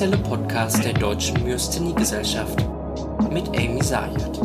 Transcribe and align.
offizielle 0.00 0.22
Podcast 0.22 0.82
der 0.82 0.94
Deutschen 0.94 1.44
Myasthenie-Gesellschaft 1.44 2.64
mit 3.30 3.46
Amy 3.48 3.82
Sayat. 3.82 4.40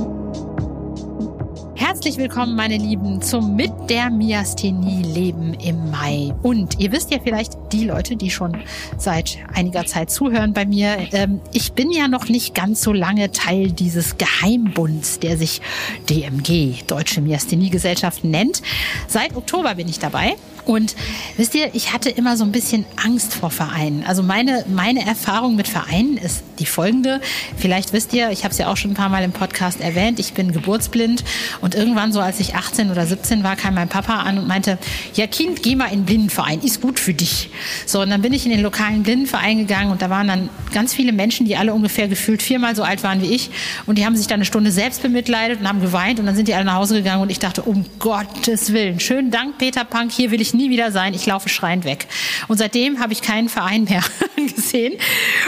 Herzlich 1.76 2.18
willkommen, 2.18 2.58
meine 2.58 2.76
Lieben, 2.76 3.21
zum 3.21 3.56
Mit 3.56 3.71
der 3.89 4.10
Myasthenie 4.10 5.04
Leben 5.04 5.54
im 5.54 5.92
Mai. 5.92 6.34
Und 6.42 6.78
ihr 6.82 6.92
wisst 6.92 7.10
ja 7.10 7.20
vielleicht, 7.24 7.54
die 7.71 7.86
Leute, 7.86 8.18
die 8.18 8.32
schon 8.32 8.64
seit 8.98 9.38
einiger 9.54 9.86
Zeit 9.86 10.12
zuhören 10.12 10.52
bei 10.52 10.66
mir, 10.66 10.98
ähm, 11.14 11.39
ich 11.54 11.72
bin 11.72 11.90
ja 11.90 12.10
noch 12.10 12.28
nicht 12.28 12.54
ganz 12.54 12.82
so 12.82 12.92
lange 12.92 13.32
Teil 13.32 13.71
dieses 13.71 14.18
Geheimbunds, 14.18 15.20
der 15.20 15.37
sich 15.37 15.62
DMG, 16.10 16.84
Deutsche 16.86 17.21
Myasthenie 17.21 17.70
Gesellschaft, 17.70 18.26
nennt. 18.26 18.62
Seit 19.07 19.37
Oktober 19.37 19.76
bin 19.76 19.87
ich 19.87 20.00
dabei 20.00 20.36
und 20.65 20.96
wisst 21.37 21.55
ihr, 21.55 21.69
ich 21.74 21.93
hatte 21.93 22.10
immer 22.10 22.37
so 22.37 22.43
ein 22.43 22.51
bisschen 22.51 22.86
Angst 23.04 23.33
vor 23.33 23.51
Vereinen. 23.51 24.04
Also 24.06 24.23
meine, 24.23 24.65
meine 24.68 25.06
Erfahrung 25.06 25.56
mit 25.56 25.68
Vereinen 25.68 26.18
ist 26.18 26.43
die 26.60 26.65
folgende. 26.65 27.21
Vielleicht 27.57 27.93
wisst 27.93 28.14
ihr, 28.14 28.32
ich 28.32 28.43
habe 28.43 28.51
es 28.51 28.57
ja 28.57 28.68
auch 28.68 28.78
schon 28.78 28.92
ein 28.92 28.96
paar 28.96 29.09
Mal 29.09 29.23
im 29.23 29.32
Podcast 29.32 29.82
erwähnt, 29.82 30.20
ich 30.20 30.33
bin 30.33 30.51
geburtsblind 30.51 31.23
und 31.61 31.75
irgendwann 31.75 32.11
so, 32.11 32.20
als 32.20 32.39
ich 32.39 32.56
18 32.56 32.89
oder 32.92 33.06
17 33.06 33.44
war, 33.44 33.56
kam 33.56 33.75
mein 33.75 33.89
Papa 33.89 34.22
an 34.22 34.38
und 34.38 34.47
meinte, 34.47 34.78
ja 35.14 35.28
Kind, 35.28 35.61
geh 35.61 35.75
mal 35.75 35.88
in 35.88 36.00
den 36.00 36.06
Blindenverein, 36.06 36.61
ist 36.61 36.81
gut 36.81 37.00
für 37.00 37.14
dich. 37.14 37.50
So, 37.86 38.02
und 38.02 38.09
dann 38.09 38.22
bin 38.22 38.34
ich 38.34 38.45
in 38.45 38.52
den 38.52 38.61
lokalen 38.61 39.03
Blindenverein 39.03 39.59
gegangen 39.59 39.92
und 39.92 40.02
da 40.02 40.09
waren 40.09 40.28
dann 40.28 40.50
ganz 40.73 40.94
viele 40.94 41.11
Menschen, 41.11 41.45
die 41.45 41.58
alle 41.58 41.73
ungefähr 41.73 42.08
gefühlt 42.08 42.42
viermal 42.42 42.75
so 42.75 42.84
alt 42.84 43.03
waren 43.03 43.22
wie 43.22 43.34
ich 43.34 43.52
und 43.86 43.97
die 43.97 44.06
haben 44.06 44.16
sich 44.16 44.28
dann 44.28 44.36
eine 44.36 44.45
Stunde 44.45 44.72
selbst 44.72 45.02
bemitleidet 45.02 45.59
und 45.59 45.68
haben 45.68 45.81
geweint 45.81 46.20
und 46.20 46.25
dann 46.25 46.36
sind 46.36 46.47
die 46.47 46.53
alle 46.53 46.66
nach 46.66 46.75
Hause 46.75 46.95
gegangen 46.95 47.22
und 47.22 47.30
ich 47.30 47.40
dachte, 47.40 47.62
um 47.62 47.86
Gottes 48.00 48.73
Willen, 48.73 49.00
schönen 49.00 49.31
Dank 49.31 49.58
Peter 49.58 49.84
Punk, 49.84 50.12
hier 50.12 50.31
will 50.31 50.42
ich 50.42 50.55
nie 50.56 50.70
wieder 50.70 50.92
sein, 50.92 51.14
ich 51.14 51.25
laufe 51.25 51.50
schreiend 51.50 51.86
weg. 51.86 52.08
Und 52.48 52.58
seitdem 52.58 53.00
habe 53.00 53.14
ich 53.14 53.22
keinen 53.22 53.50
Verein 53.50 53.84
mehr 53.86 54.03
gesehen. 54.36 54.94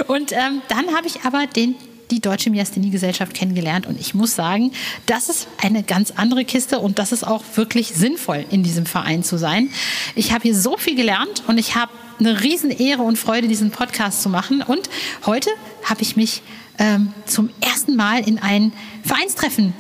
Und 0.08 0.32
ähm, 0.32 0.62
dann 0.68 0.96
habe 0.96 1.08
ich 1.08 1.22
aber 1.24 1.48
den 1.48 1.76
die 2.12 2.22
Deutsche 2.22 2.50
Myasthenie-Gesellschaft 2.50 3.34
kennengelernt 3.34 3.86
und 3.86 4.00
ich 4.00 4.14
muss 4.14 4.36
sagen, 4.36 4.72
das 5.06 5.30
ist 5.30 5.48
eine 5.62 5.84
ganz 5.84 6.12
andere 6.12 6.46
Kiste 6.46 6.80
und 6.80 7.00
das 7.00 7.12
ist 7.12 7.26
auch 7.26 7.44
wirklich 7.56 7.90
sinnvoll, 7.90 8.46
in 8.50 8.64
diesem 8.64 8.86
Verein 8.86 9.24
zu 9.24 9.38
sein. 9.38 9.70
Ich 10.16 10.32
habe 10.32 10.44
hier 10.44 10.56
so 10.56 10.78
viel 10.78 10.96
gelernt 10.96 11.44
und 11.48 11.58
ich 11.58 11.76
habe 11.76 11.92
eine 12.20 12.42
Riesenehre 12.42 13.02
und 13.02 13.18
Freude, 13.18 13.48
diesen 13.48 13.72
Podcast 13.72 14.22
zu 14.22 14.30
machen 14.30 14.62
und 14.62 14.90
heute 15.26 15.50
habe 15.84 16.02
ich 16.02 16.16
mich 16.16 16.42
ähm, 16.80 17.14
zum 17.26 17.50
ersten 17.62 17.96
Mal 17.96 18.28
in 18.28 18.40
ein 18.40 18.72
Vereinstreffen 19.04 19.74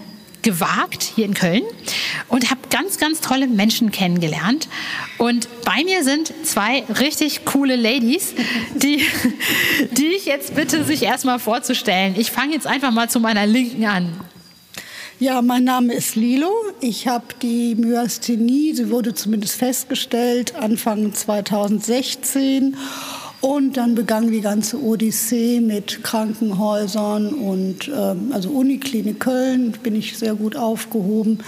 gewagt 0.47 1.03
hier 1.03 1.25
in 1.25 1.33
Köln 1.33 1.63
und 2.29 2.49
habe 2.49 2.61
ganz, 2.69 2.97
ganz 2.97 3.19
tolle 3.19 3.47
Menschen 3.47 3.91
kennengelernt. 3.91 4.69
Und 5.17 5.49
bei 5.65 5.83
mir 5.83 6.05
sind 6.05 6.33
zwei 6.43 6.83
richtig 7.01 7.43
coole 7.43 7.75
Ladies, 7.75 8.33
die, 8.73 9.03
die 9.91 10.07
ich 10.07 10.25
jetzt 10.25 10.55
bitte, 10.55 10.85
sich 10.85 11.03
erstmal 11.03 11.39
vorzustellen. 11.39 12.15
Ich 12.17 12.31
fange 12.31 12.53
jetzt 12.53 12.65
einfach 12.65 12.91
mal 12.91 13.09
zu 13.09 13.19
meiner 13.19 13.45
Linken 13.45 13.83
an. 13.83 14.13
Ja, 15.19 15.41
mein 15.41 15.65
Name 15.65 15.93
ist 15.93 16.15
Lilo. 16.15 16.51
Ich 16.79 17.09
habe 17.09 17.25
die 17.41 17.75
Myasthenie, 17.75 18.73
sie 18.73 18.89
wurde 18.89 19.13
zumindest 19.13 19.55
festgestellt, 19.55 20.55
Anfang 20.55 21.13
2016 21.13 22.77
und 23.41 23.77
dann 23.77 23.95
begann 23.95 24.31
die 24.31 24.41
ganze 24.41 24.81
Odyssee 24.81 25.59
mit 25.59 26.03
Krankenhäusern 26.03 27.33
und 27.33 27.87
ähm, 27.87 28.31
also 28.31 28.49
Uniklinik 28.49 29.19
Köln 29.19 29.73
bin 29.83 29.95
ich 29.95 30.17
sehr 30.17 30.35
gut 30.35 30.55
aufgehoben. 30.55 31.39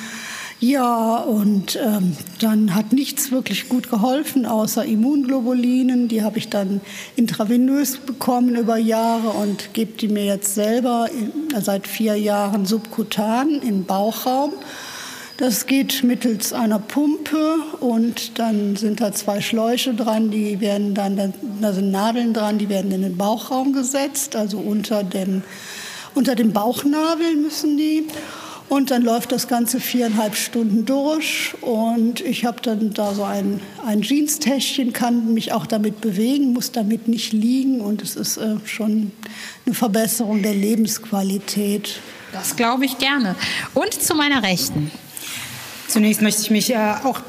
Ja, 0.62 1.20
und 1.20 1.78
ähm, 1.82 2.18
dann 2.42 2.76
hat 2.76 2.92
nichts 2.92 3.32
wirklich 3.32 3.70
gut 3.70 3.90
geholfen, 3.90 4.46
außer 4.46 4.84
Immunglobulinen. 4.84 6.10
Die 6.10 6.22
habe 6.22 6.38
ich 6.38 6.50
dann 6.50 6.82
intravenös 7.16 7.98
bekommen 8.00 8.56
über 8.58 8.76
Jahre 8.76 9.30
und 9.30 9.74
gebe 9.74 9.94
die 9.94 10.10
mir 10.10 10.26
jetzt 10.26 10.56
selber 10.56 11.08
in, 11.14 11.62
seit 11.62 11.88
vier 11.88 12.16
Jahren 12.16 12.66
subkutan 12.66 13.62
im 13.62 13.86
Bauchraum. 13.86 14.52
Das 15.40 15.68
geht 15.68 16.04
mittels 16.04 16.52
einer 16.52 16.80
Pumpe 16.80 17.60
und 17.80 18.38
dann 18.38 18.76
sind 18.76 19.00
da 19.00 19.14
zwei 19.14 19.40
Schläuche 19.40 19.94
dran, 19.94 20.32
die 20.32 20.60
werden 20.60 20.94
dann, 20.94 21.34
da 21.62 21.72
sind 21.72 21.92
Nadeln 21.92 22.34
dran, 22.34 22.58
die 22.58 22.68
werden 22.68 22.92
in 22.92 23.04
den 23.04 23.16
Bauchraum 23.16 23.72
gesetzt, 23.72 24.36
also 24.36 24.58
unter 24.58 25.02
dem, 25.02 25.44
unter 26.14 26.36
dem 26.36 26.52
Bauchnabel 26.52 27.38
müssen 27.38 27.78
die. 27.78 28.06
Und 28.68 28.92
dann 28.92 29.02
läuft 29.02 29.32
das 29.32 29.48
Ganze 29.48 29.80
viereinhalb 29.80 30.36
Stunden 30.36 30.86
durch 30.86 31.54
und 31.62 32.20
ich 32.20 32.44
habe 32.44 32.60
dann 32.62 32.94
da 32.94 33.14
so 33.14 33.24
ein, 33.24 33.62
ein 33.86 34.02
Jeans-Täschchen, 34.02 34.92
kann 34.92 35.34
mich 35.34 35.54
auch 35.54 35.66
damit 35.66 36.02
bewegen, 36.02 36.52
muss 36.52 36.74
damit 36.74 37.08
nicht 37.08 37.32
liegen 37.32 37.80
und 37.80 38.02
es 38.02 38.18
ist 38.18 38.36
äh, 38.36 38.58
schon 38.66 39.14
eine 39.66 39.74
Verbesserung 39.74 40.44
der 40.44 40.54
Lebensqualität. 40.54 42.02
Das 42.34 42.58
glaube 42.58 42.84
ich 42.84 42.98
gerne. 42.98 43.38
Und 43.74 43.94
zu 43.94 44.16
meiner 44.16 44.44
Rechten. 44.44 44.92
Zunächst 45.90 46.22
möchte 46.22 46.44
ich 46.44 46.52
mich 46.52 46.72
äh, 46.72 46.78
auch 47.04 47.20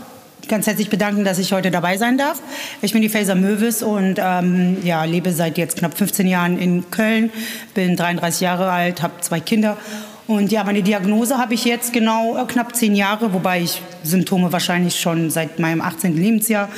ganz 0.46 0.66
herzlich 0.66 0.90
bedanken, 0.90 1.24
dass 1.24 1.38
ich 1.38 1.52
heute 1.54 1.70
dabei 1.70 1.96
sein 1.96 2.18
darf. 2.18 2.42
Ich 2.82 2.92
bin 2.92 3.00
die 3.00 3.08
Faser 3.08 3.34
Möwes 3.34 3.82
und 3.82 4.16
ähm, 4.18 4.76
ja, 4.84 5.04
lebe 5.04 5.32
seit 5.32 5.56
jetzt 5.56 5.78
knapp 5.78 5.96
15 5.96 6.26
Jahren 6.26 6.58
in 6.58 6.90
Köln, 6.90 7.30
bin 7.72 7.96
33 7.96 8.42
Jahre 8.42 8.70
alt, 8.70 9.00
habe 9.00 9.14
zwei 9.22 9.40
Kinder 9.40 9.78
und 10.30 10.52
ja, 10.52 10.62
meine 10.62 10.80
Diagnose 10.84 11.38
habe 11.38 11.54
ich 11.54 11.64
jetzt 11.64 11.92
genau 11.92 12.36
äh, 12.36 12.44
knapp 12.46 12.76
zehn 12.76 12.94
Jahre, 12.94 13.32
wobei 13.32 13.62
ich 13.62 13.82
Symptome 14.04 14.52
wahrscheinlich 14.52 15.00
schon 15.00 15.28
seit 15.28 15.58
meinem 15.58 15.80
18. 15.80 16.16
Lebensjahr 16.16 16.68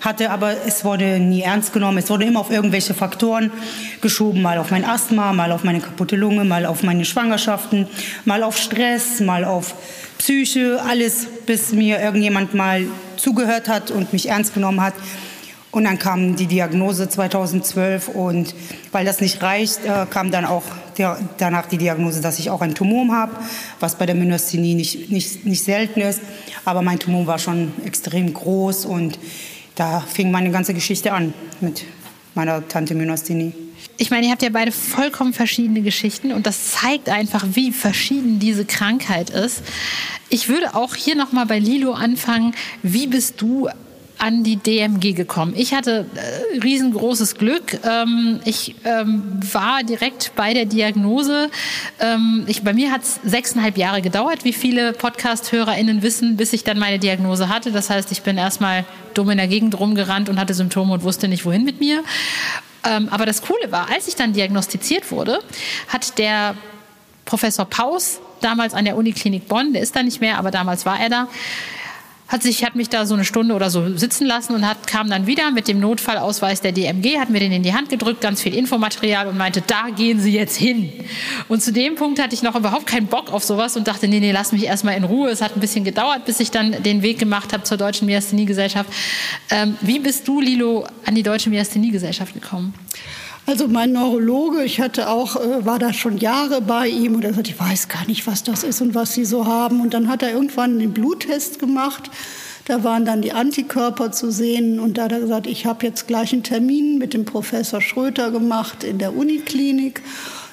hatte, 0.00 0.30
aber 0.30 0.54
es 0.66 0.82
wurde 0.82 1.18
nie 1.18 1.42
ernst 1.42 1.74
genommen. 1.74 1.98
Es 1.98 2.08
wurde 2.08 2.24
immer 2.24 2.40
auf 2.40 2.50
irgendwelche 2.50 2.94
Faktoren 2.94 3.52
geschoben, 4.00 4.40
mal 4.40 4.56
auf 4.56 4.70
mein 4.70 4.86
Asthma, 4.86 5.34
mal 5.34 5.52
auf 5.52 5.62
meine 5.62 5.80
kaputte 5.80 6.16
Lunge, 6.16 6.44
mal 6.44 6.64
auf 6.64 6.82
meine 6.84 7.04
Schwangerschaften, 7.04 7.86
mal 8.24 8.42
auf 8.42 8.56
Stress, 8.56 9.20
mal 9.20 9.44
auf 9.44 9.74
Psyche, 10.16 10.80
alles, 10.88 11.26
bis 11.46 11.72
mir 11.72 12.00
irgendjemand 12.00 12.54
mal 12.54 12.86
zugehört 13.16 13.68
hat 13.68 13.90
und 13.90 14.12
mich 14.12 14.28
ernst 14.28 14.54
genommen 14.54 14.80
hat. 14.80 14.94
Und 15.70 15.84
dann 15.84 15.98
kam 15.98 16.36
die 16.36 16.46
Diagnose 16.46 17.08
2012 17.08 18.08
und 18.08 18.54
weil 18.92 19.06
das 19.06 19.22
nicht 19.22 19.42
reicht, 19.42 19.86
äh, 19.86 20.06
kam 20.10 20.30
dann 20.30 20.44
auch 20.44 20.64
der, 20.98 21.18
danach 21.38 21.66
die 21.66 21.78
Diagnose, 21.78 22.20
dass 22.20 22.38
ich 22.38 22.50
auch 22.50 22.60
ein 22.60 22.74
Tumor 22.74 23.14
habe, 23.14 23.32
was 23.80 23.96
bei 23.96 24.04
der 24.04 24.14
Myasthenie 24.14 24.74
nicht, 24.74 25.10
nicht, 25.10 25.46
nicht 25.46 25.64
selten 25.64 26.02
ist. 26.02 26.20
Aber 26.66 26.82
mein 26.82 26.98
Tumor 26.98 27.26
war 27.26 27.38
schon 27.38 27.72
extrem 27.86 28.34
groß 28.34 28.84
und 28.84 29.18
da 29.74 30.00
fing 30.00 30.30
meine 30.30 30.50
ganze 30.50 30.74
Geschichte 30.74 31.12
an 31.12 31.32
mit 31.62 31.84
meiner 32.34 32.68
Tante 32.68 32.94
Myasthenie. 32.94 33.54
Ich 33.96 34.10
meine, 34.10 34.26
ihr 34.26 34.32
habt 34.32 34.42
ja 34.42 34.50
beide 34.50 34.72
vollkommen 34.72 35.32
verschiedene 35.32 35.80
Geschichten 35.80 36.32
und 36.32 36.46
das 36.46 36.72
zeigt 36.72 37.08
einfach, 37.08 37.46
wie 37.52 37.72
verschieden 37.72 38.38
diese 38.38 38.64
Krankheit 38.64 39.30
ist. 39.30 39.62
Ich 40.32 40.48
würde 40.48 40.74
auch 40.74 40.94
hier 40.94 41.14
nochmal 41.14 41.44
bei 41.44 41.58
Lilo 41.58 41.92
anfangen. 41.92 42.54
Wie 42.82 43.06
bist 43.06 43.42
du 43.42 43.68
an 44.16 44.44
die 44.44 44.56
DMG 44.56 45.14
gekommen. 45.14 45.52
Ich 45.56 45.74
hatte 45.74 46.06
äh, 46.14 46.58
riesengroßes 46.60 47.34
Glück. 47.34 47.80
Ähm, 47.84 48.38
ich 48.44 48.76
ähm, 48.84 49.40
war 49.52 49.82
direkt 49.82 50.32
bei 50.36 50.54
der 50.54 50.64
Diagnose. 50.64 51.50
Ähm, 51.98 52.44
ich, 52.46 52.62
bei 52.62 52.72
mir 52.72 52.92
hat 52.92 53.02
es 53.02 53.18
sechseinhalb 53.24 53.76
Jahre 53.76 54.00
gedauert, 54.00 54.44
wie 54.44 54.52
viele 54.52 54.92
Podcast-HörerInnen 54.92 56.02
wissen, 56.02 56.36
bis 56.36 56.52
ich 56.52 56.62
dann 56.62 56.78
meine 56.78 57.00
Diagnose 57.00 57.48
hatte. 57.48 57.72
Das 57.72 57.90
heißt, 57.90 58.12
ich 58.12 58.22
bin 58.22 58.38
erstmal 58.38 58.84
dumm 59.14 59.28
in 59.30 59.38
der 59.38 59.48
Gegend 59.48 59.78
rumgerannt 59.78 60.28
und 60.28 60.38
hatte 60.38 60.54
Symptome 60.54 60.94
und 60.94 61.02
wusste 61.02 61.26
nicht, 61.26 61.44
wohin 61.44 61.64
mit 61.64 61.80
mir. 61.80 62.04
Ähm, 62.84 63.08
aber 63.10 63.26
das 63.26 63.42
Coole 63.42 63.72
war, 63.72 63.90
als 63.90 64.06
ich 64.06 64.14
dann 64.14 64.32
diagnostiziert 64.32 65.10
wurde, 65.10 65.40
hat 65.88 66.16
der 66.18 66.54
Professor 67.24 67.64
Paus 67.64 68.20
damals 68.42 68.74
an 68.74 68.84
der 68.84 68.96
Uniklinik 68.96 69.48
Bonn, 69.48 69.72
der 69.72 69.82
ist 69.82 69.96
da 69.96 70.02
nicht 70.02 70.20
mehr, 70.20 70.38
aber 70.38 70.50
damals 70.50 70.84
war 70.86 71.00
er 71.00 71.08
da, 71.08 71.28
hat 72.32 72.42
sich 72.42 72.64
hat 72.64 72.76
mich 72.76 72.88
da 72.88 73.04
so 73.04 73.12
eine 73.12 73.26
Stunde 73.26 73.54
oder 73.54 73.68
so 73.68 73.94
sitzen 73.94 74.26
lassen 74.26 74.54
und 74.54 74.66
hat 74.66 74.86
kam 74.86 75.10
dann 75.10 75.26
wieder 75.26 75.50
mit 75.50 75.68
dem 75.68 75.80
Notfallausweis 75.80 76.62
der 76.62 76.72
DMG, 76.72 77.18
hat 77.18 77.28
mir 77.28 77.40
den 77.40 77.52
in 77.52 77.62
die 77.62 77.74
Hand 77.74 77.90
gedrückt, 77.90 78.22
ganz 78.22 78.40
viel 78.40 78.54
Infomaterial 78.54 79.26
und 79.26 79.36
meinte, 79.36 79.60
da 79.60 79.90
gehen 79.94 80.18
Sie 80.18 80.32
jetzt 80.32 80.56
hin. 80.56 80.90
Und 81.48 81.62
zu 81.62 81.74
dem 81.74 81.94
Punkt 81.94 82.22
hatte 82.22 82.34
ich 82.34 82.42
noch 82.42 82.56
überhaupt 82.56 82.86
keinen 82.86 83.06
Bock 83.06 83.30
auf 83.30 83.44
sowas 83.44 83.76
und 83.76 83.86
dachte, 83.86 84.08
nee, 84.08 84.18
nee, 84.18 84.32
lass 84.32 84.52
mich 84.52 84.64
erstmal 84.64 84.96
in 84.96 85.04
Ruhe. 85.04 85.28
Es 85.28 85.42
hat 85.42 85.54
ein 85.54 85.60
bisschen 85.60 85.84
gedauert, 85.84 86.24
bis 86.24 86.40
ich 86.40 86.50
dann 86.50 86.82
den 86.82 87.02
Weg 87.02 87.18
gemacht 87.18 87.52
habe 87.52 87.64
zur 87.64 87.76
Deutschen 87.76 88.06
Myasthenie-Gesellschaft. 88.06 88.90
Ähm, 89.50 89.76
wie 89.82 89.98
bist 89.98 90.26
du, 90.26 90.40
Lilo, 90.40 90.86
an 91.04 91.14
die 91.14 91.22
Deutsche 91.22 91.50
Myasthenie-Gesellschaft 91.50 92.32
gekommen? 92.32 92.72
Also 93.44 93.66
mein 93.66 93.92
Neurologe, 93.92 94.62
ich 94.62 94.80
hatte 94.80 95.08
auch, 95.08 95.34
äh, 95.36 95.66
war 95.66 95.78
da 95.78 95.92
schon 95.92 96.18
Jahre 96.18 96.60
bei 96.60 96.86
ihm 96.88 97.16
und 97.16 97.24
er 97.24 97.34
sagte, 97.34 97.50
ich 97.50 97.58
weiß 97.58 97.88
gar 97.88 98.06
nicht, 98.06 98.26
was 98.26 98.44
das 98.44 98.62
ist 98.62 98.80
und 98.80 98.94
was 98.94 99.14
Sie 99.14 99.24
so 99.24 99.46
haben. 99.46 99.80
Und 99.80 99.94
dann 99.94 100.08
hat 100.08 100.22
er 100.22 100.32
irgendwann 100.32 100.78
den 100.78 100.92
Bluttest 100.92 101.58
gemacht. 101.58 102.10
Da 102.66 102.84
waren 102.84 103.04
dann 103.04 103.22
die 103.22 103.32
Antikörper 103.32 104.12
zu 104.12 104.30
sehen 104.30 104.78
und 104.78 104.96
da 104.96 105.04
hat 105.04 105.12
er 105.12 105.20
gesagt, 105.20 105.48
ich 105.48 105.66
habe 105.66 105.84
jetzt 105.84 106.06
gleich 106.06 106.32
einen 106.32 106.44
Termin 106.44 106.98
mit 106.98 107.12
dem 107.12 107.24
Professor 107.24 107.80
Schröter 107.80 108.30
gemacht 108.30 108.84
in 108.84 108.98
der 108.98 109.16
Uniklinik. 109.16 110.02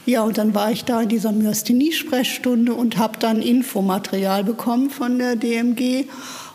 Ja, 0.08 0.24
und 0.24 0.40
dann 0.40 0.56
war 0.56 0.72
ich 0.72 0.86
da 0.86 1.02
in 1.02 1.10
dieser 1.10 1.32
Myasthenie-Sprechstunde 1.32 2.74
und 2.74 2.98
habe 2.98 3.20
dann 3.20 3.44
Infomaterial 3.44 4.44
bekommen 4.44 4.90
von 4.90 5.20
der 5.20 5.36
DMG 5.36 6.06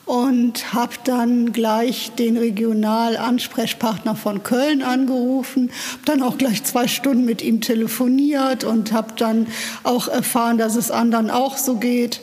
und 0.07 0.75
habe 0.75 0.95
dann 1.05 1.53
gleich 1.53 2.13
den 2.19 2.37
Regionalansprechpartner 2.37 4.17
von 4.17 4.43
Köln 4.43 4.83
angerufen, 4.83 5.71
habe 5.93 6.05
dann 6.05 6.23
auch 6.23 6.37
gleich 6.37 6.63
zwei 6.65 6.89
Stunden 6.89 7.25
mit 7.25 7.43
ihm 7.43 7.61
telefoniert 7.61 8.65
und 8.65 8.93
habe 8.93 9.15
dann 9.17 9.47
auch 9.83 10.09
erfahren, 10.09 10.59
dass 10.59 10.77
es 10.77 10.91
anderen 10.91 11.31
auch 11.31 11.57
so 11.57 11.77
geht. 11.77 12.21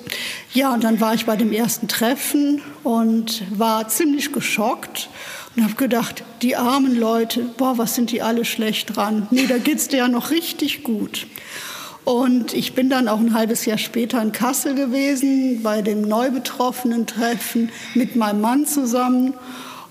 Ja, 0.54 0.74
und 0.74 0.84
dann 0.84 1.00
war 1.02 1.14
ich 1.14 1.26
bei 1.26 1.36
dem 1.36 1.52
ersten 1.52 1.88
Treffen 1.88 2.62
und 2.84 3.44
war 3.58 3.88
ziemlich 3.88 4.32
geschockt 4.32 5.10
und 5.56 5.64
habe 5.64 5.76
gedacht, 5.76 6.24
die 6.42 6.56
armen 6.56 6.96
Leute, 6.96 7.42
boah, 7.58 7.78
was 7.78 7.96
sind 7.96 8.12
die 8.12 8.22
alle 8.22 8.46
schlecht 8.46 8.96
dran. 8.96 9.28
Nee, 9.32 9.48
da 9.48 9.58
geht's 9.58 9.88
dir 9.88 9.98
ja 9.98 10.08
noch 10.08 10.32
richtig 10.32 10.84
gut. 10.84 11.28
Und 12.04 12.54
ich 12.54 12.74
bin 12.74 12.90
dann 12.90 13.08
auch 13.08 13.20
ein 13.20 13.34
halbes 13.34 13.66
Jahr 13.66 13.78
später 13.78 14.22
in 14.22 14.32
Kassel 14.32 14.74
gewesen, 14.74 15.62
bei 15.62 15.82
dem 15.82 16.02
Neubetroffenen-Treffen 16.02 17.70
mit 17.94 18.16
meinem 18.16 18.42
Mann 18.42 18.66
zusammen. 18.66 19.36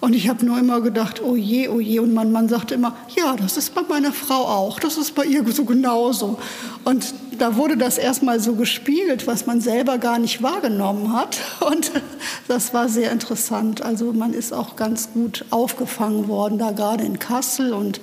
Und 0.00 0.14
ich 0.14 0.28
habe 0.28 0.44
nur 0.46 0.58
immer 0.58 0.80
gedacht, 0.80 1.22
oh 1.22 1.36
je, 1.36 1.68
oh 1.68 1.78
je. 1.78 1.98
Und 1.98 2.14
mein 2.14 2.32
Mann 2.32 2.48
sagte 2.48 2.74
immer, 2.74 2.96
ja, 3.14 3.36
das 3.36 3.58
ist 3.58 3.74
bei 3.74 3.82
meiner 3.82 4.12
Frau 4.12 4.46
auch, 4.46 4.80
das 4.80 4.96
ist 4.96 5.14
bei 5.14 5.24
ihr 5.24 5.44
so 5.52 5.64
genauso. 5.64 6.38
Und 6.84 7.14
da 7.38 7.56
wurde 7.56 7.76
das 7.76 7.98
erstmal 7.98 8.40
so 8.40 8.54
gespiegelt, 8.54 9.26
was 9.26 9.46
man 9.46 9.60
selber 9.60 9.98
gar 9.98 10.18
nicht 10.18 10.42
wahrgenommen 10.42 11.12
hat. 11.12 11.38
Und 11.60 11.92
das 12.48 12.72
war 12.72 12.88
sehr 12.88 13.12
interessant. 13.12 13.82
Also 13.82 14.12
man 14.12 14.32
ist 14.32 14.54
auch 14.54 14.74
ganz 14.74 15.12
gut 15.12 15.44
aufgefangen 15.50 16.28
worden, 16.28 16.58
da 16.58 16.72
gerade 16.72 17.04
in 17.04 17.18
Kassel. 17.18 17.74
Und 17.74 18.00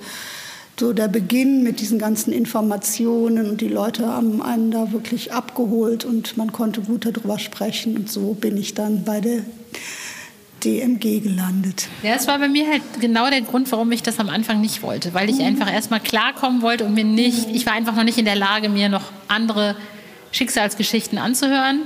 so 0.80 0.92
der 0.92 1.08
Beginn 1.08 1.62
mit 1.62 1.80
diesen 1.80 1.98
ganzen 1.98 2.32
Informationen 2.32 3.50
und 3.50 3.60
die 3.60 3.68
Leute 3.68 4.06
haben 4.06 4.42
einen 4.42 4.70
da 4.70 4.92
wirklich 4.92 5.32
abgeholt 5.32 6.04
und 6.04 6.36
man 6.36 6.52
konnte 6.52 6.80
gut 6.82 7.04
darüber 7.04 7.38
sprechen 7.38 7.96
und 7.96 8.10
so 8.10 8.34
bin 8.34 8.56
ich 8.56 8.74
dann 8.74 9.04
bei 9.04 9.20
der 9.20 9.40
DMG 10.64 11.20
gelandet. 11.20 11.88
Ja, 12.02 12.14
das 12.14 12.26
war 12.26 12.38
bei 12.38 12.48
mir 12.48 12.68
halt 12.68 12.82
genau 13.00 13.30
der 13.30 13.42
Grund, 13.42 13.70
warum 13.70 13.92
ich 13.92 14.02
das 14.02 14.18
am 14.18 14.28
Anfang 14.28 14.60
nicht 14.60 14.82
wollte, 14.82 15.14
weil 15.14 15.28
ich 15.30 15.36
mhm. 15.36 15.46
einfach 15.46 15.72
erstmal 15.72 16.00
klarkommen 16.00 16.62
wollte 16.62 16.84
und 16.84 16.94
mir 16.94 17.04
nicht, 17.04 17.48
ich 17.52 17.66
war 17.66 17.74
einfach 17.74 17.94
noch 17.94 18.04
nicht 18.04 18.18
in 18.18 18.24
der 18.24 18.36
Lage, 18.36 18.68
mir 18.68 18.88
noch 18.88 19.12
andere 19.28 19.76
Schicksalsgeschichten 20.32 21.18
anzuhören 21.18 21.82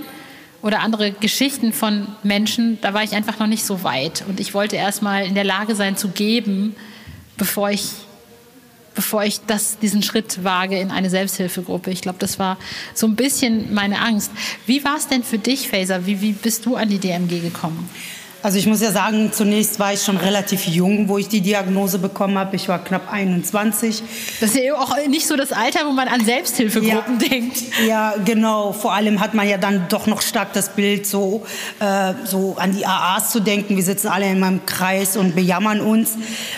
oder 0.63 0.81
andere 0.81 1.13
Geschichten 1.13 1.73
von 1.73 2.07
Menschen, 2.23 2.79
da 2.81 2.95
war 2.95 3.03
ich 3.03 3.13
einfach 3.13 3.39
noch 3.39 3.47
nicht 3.47 3.65
so 3.65 3.83
weit 3.85 4.25
und 4.29 4.41
ich 4.41 4.55
wollte 4.55 4.77
erstmal 4.77 5.27
in 5.27 5.35
der 5.35 5.45
Lage 5.45 5.75
sein 5.75 5.97
zu 5.97 6.09
geben, 6.09 6.75
bevor 7.37 7.71
ich 7.71 7.91
bevor 8.95 9.25
ich 9.25 9.41
das, 9.47 9.79
diesen 9.79 10.03
Schritt 10.03 10.45
wage 10.45 10.79
in 10.79 10.91
eine 10.91 11.11
Selbsthilfegruppe. 11.11 11.91
Ich 11.91 12.03
glaube, 12.03 12.19
das 12.19 12.39
war 12.39 12.59
so 12.95 13.07
ein 13.07 13.17
bisschen 13.17 13.73
meine 13.73 14.01
Angst. 14.01 14.31
Wie 14.67 14.85
war 14.85 14.97
es 14.97 15.09
denn 15.09 15.23
für 15.23 15.39
dich, 15.39 15.69
Faser? 15.69 16.07
Wie, 16.07 16.21
wie 16.21 16.33
bist 16.33 16.67
du 16.67 16.77
an 16.77 16.89
die 16.89 16.99
DMG 16.99 17.41
gekommen? 17.41 17.89
Also 18.43 18.59
ich 18.59 18.67
muss 18.67 18.81
ja 18.81 18.91
sagen, 18.91 19.31
zunächst 19.33 19.79
war 19.79 19.93
ich 19.93 20.03
schon 20.03 20.17
relativ 20.17 20.67
jung, 20.67 21.09
wo 21.09 21.17
ich 21.17 21.29
die 21.29 21.41
Diagnose 21.41 22.01
bekommen 22.01 22.37
habe. 22.37 22.57
Ich 22.57 22.69
war 22.69 22.83
knapp 22.83 23.13
21. 23.13 24.03
Das 24.41 24.51
ist 24.51 24.57
ja 24.57 24.75
auch 24.75 24.97
nicht 25.07 25.29
so 25.29 25.37
das 25.37 25.53
Alter, 25.53 25.87
wo 25.87 25.93
man 25.93 26.09
an 26.09 26.25
Selbsthilfegruppen 26.25 27.21
ja, 27.21 27.29
denkt. 27.29 27.63
Ja, 27.87 28.15
genau. 28.25 28.73
Vor 28.73 28.95
allem 28.95 29.21
hat 29.21 29.35
man 29.35 29.49
ja 29.49 29.59
dann 29.59 29.87
doch 29.89 30.09
noch 30.09 30.23
stark 30.23 30.53
das 30.55 30.71
Bild, 30.71 31.07
so, 31.07 31.47
äh, 31.79 32.15
so 32.25 32.57
an 32.59 32.75
die 32.77 32.85
AAs 32.85 33.31
zu 33.31 33.39
denken. 33.39 33.77
Wir 33.77 33.85
sitzen 33.85 34.09
alle 34.09 34.27
in 34.29 34.41
meinem 34.41 34.67
Kreis 34.67 35.17
und 35.17 35.37
bejammern 35.37 35.81
uns, 35.81 36.17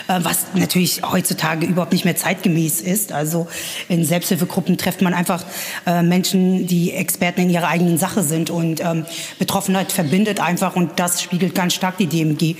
äh, 0.08 0.20
was 0.22 0.46
natürlich 0.54 1.02
heutzutage 1.02 1.66
überhaupt 1.66 1.92
nicht 1.92 2.06
mehr 2.06 2.16
zeitgemäß 2.16 2.80
ist. 2.80 3.12
Also 3.12 3.46
in 3.90 4.06
Selbsthilfegruppen 4.06 4.78
trifft 4.78 5.02
man 5.02 5.12
einfach 5.12 5.44
äh, 5.86 6.02
Menschen, 6.02 6.66
die 6.66 6.92
Experten 6.92 7.42
in 7.42 7.50
ihrer 7.50 7.68
eigenen 7.68 7.98
Sache 7.98 8.22
sind. 8.22 8.48
Und 8.48 8.80
ähm, 8.80 9.04
Betroffenheit 9.38 9.92
verbindet 9.92 10.40
einfach 10.40 10.76
und 10.76 10.98
das 10.98 11.20
spiegelt 11.20 11.54
ganz 11.54 11.73
stark 11.74 11.98
die 11.98 12.06
DMG. 12.06 12.56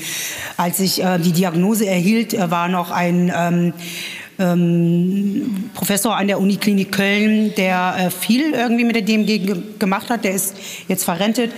Als 0.57 0.81
ich 0.81 1.03
äh, 1.03 1.19
die 1.19 1.33
Diagnose 1.33 1.87
erhielt, 1.87 2.35
äh, 2.35 2.51
war 2.51 2.69
noch 2.69 2.91
ein 2.91 3.33
ähm, 3.35 3.73
ähm, 4.39 5.71
Professor 5.75 6.17
an 6.17 6.27
der 6.27 6.41
Uniklinik 6.41 6.93
Köln, 6.93 7.55
der 7.57 7.95
äh, 7.99 8.11
viel 8.11 8.53
irgendwie 8.53 8.85
mit 8.85 8.97
der 8.97 9.03
DMG 9.03 9.39
ge 9.39 9.57
gemacht 9.79 10.11
hat. 10.11 10.25
Der 10.25 10.33
ist 10.33 10.57
jetzt 10.89 11.05
verrentet. 11.05 11.53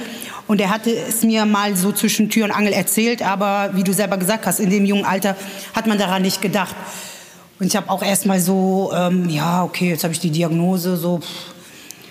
Und 0.46 0.60
er 0.60 0.70
hatte 0.70 0.90
es 0.90 1.22
mir 1.24 1.44
mal 1.44 1.76
so 1.76 1.90
zwischen 1.90 2.30
Tür 2.30 2.44
und 2.44 2.52
Angel 2.52 2.72
erzählt, 2.72 3.20
aber 3.20 3.70
wie 3.74 3.82
du 3.82 3.92
selber 3.92 4.16
gesagt 4.16 4.46
hast, 4.46 4.60
in 4.60 4.70
dem 4.70 4.84
jungen 4.84 5.04
Alter 5.04 5.36
hat 5.74 5.86
man 5.86 5.98
daran 5.98 6.22
nicht 6.22 6.40
gedacht. 6.40 6.76
Und 7.58 7.66
ich 7.66 7.74
habe 7.74 7.90
auch 7.90 8.02
erst 8.02 8.26
mal 8.26 8.38
so, 8.38 8.92
ähm, 8.94 9.28
ja, 9.28 9.64
okay, 9.64 9.88
jetzt 9.88 10.04
habe 10.04 10.12
ich 10.12 10.20
die 10.20 10.30
Diagnose, 10.30 10.96
so, 10.96 11.18
pff, 11.18 11.26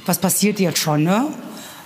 was 0.06 0.18
passiert 0.18 0.60
jetzt 0.60 0.80
schon, 0.80 1.04
ne? 1.04 1.28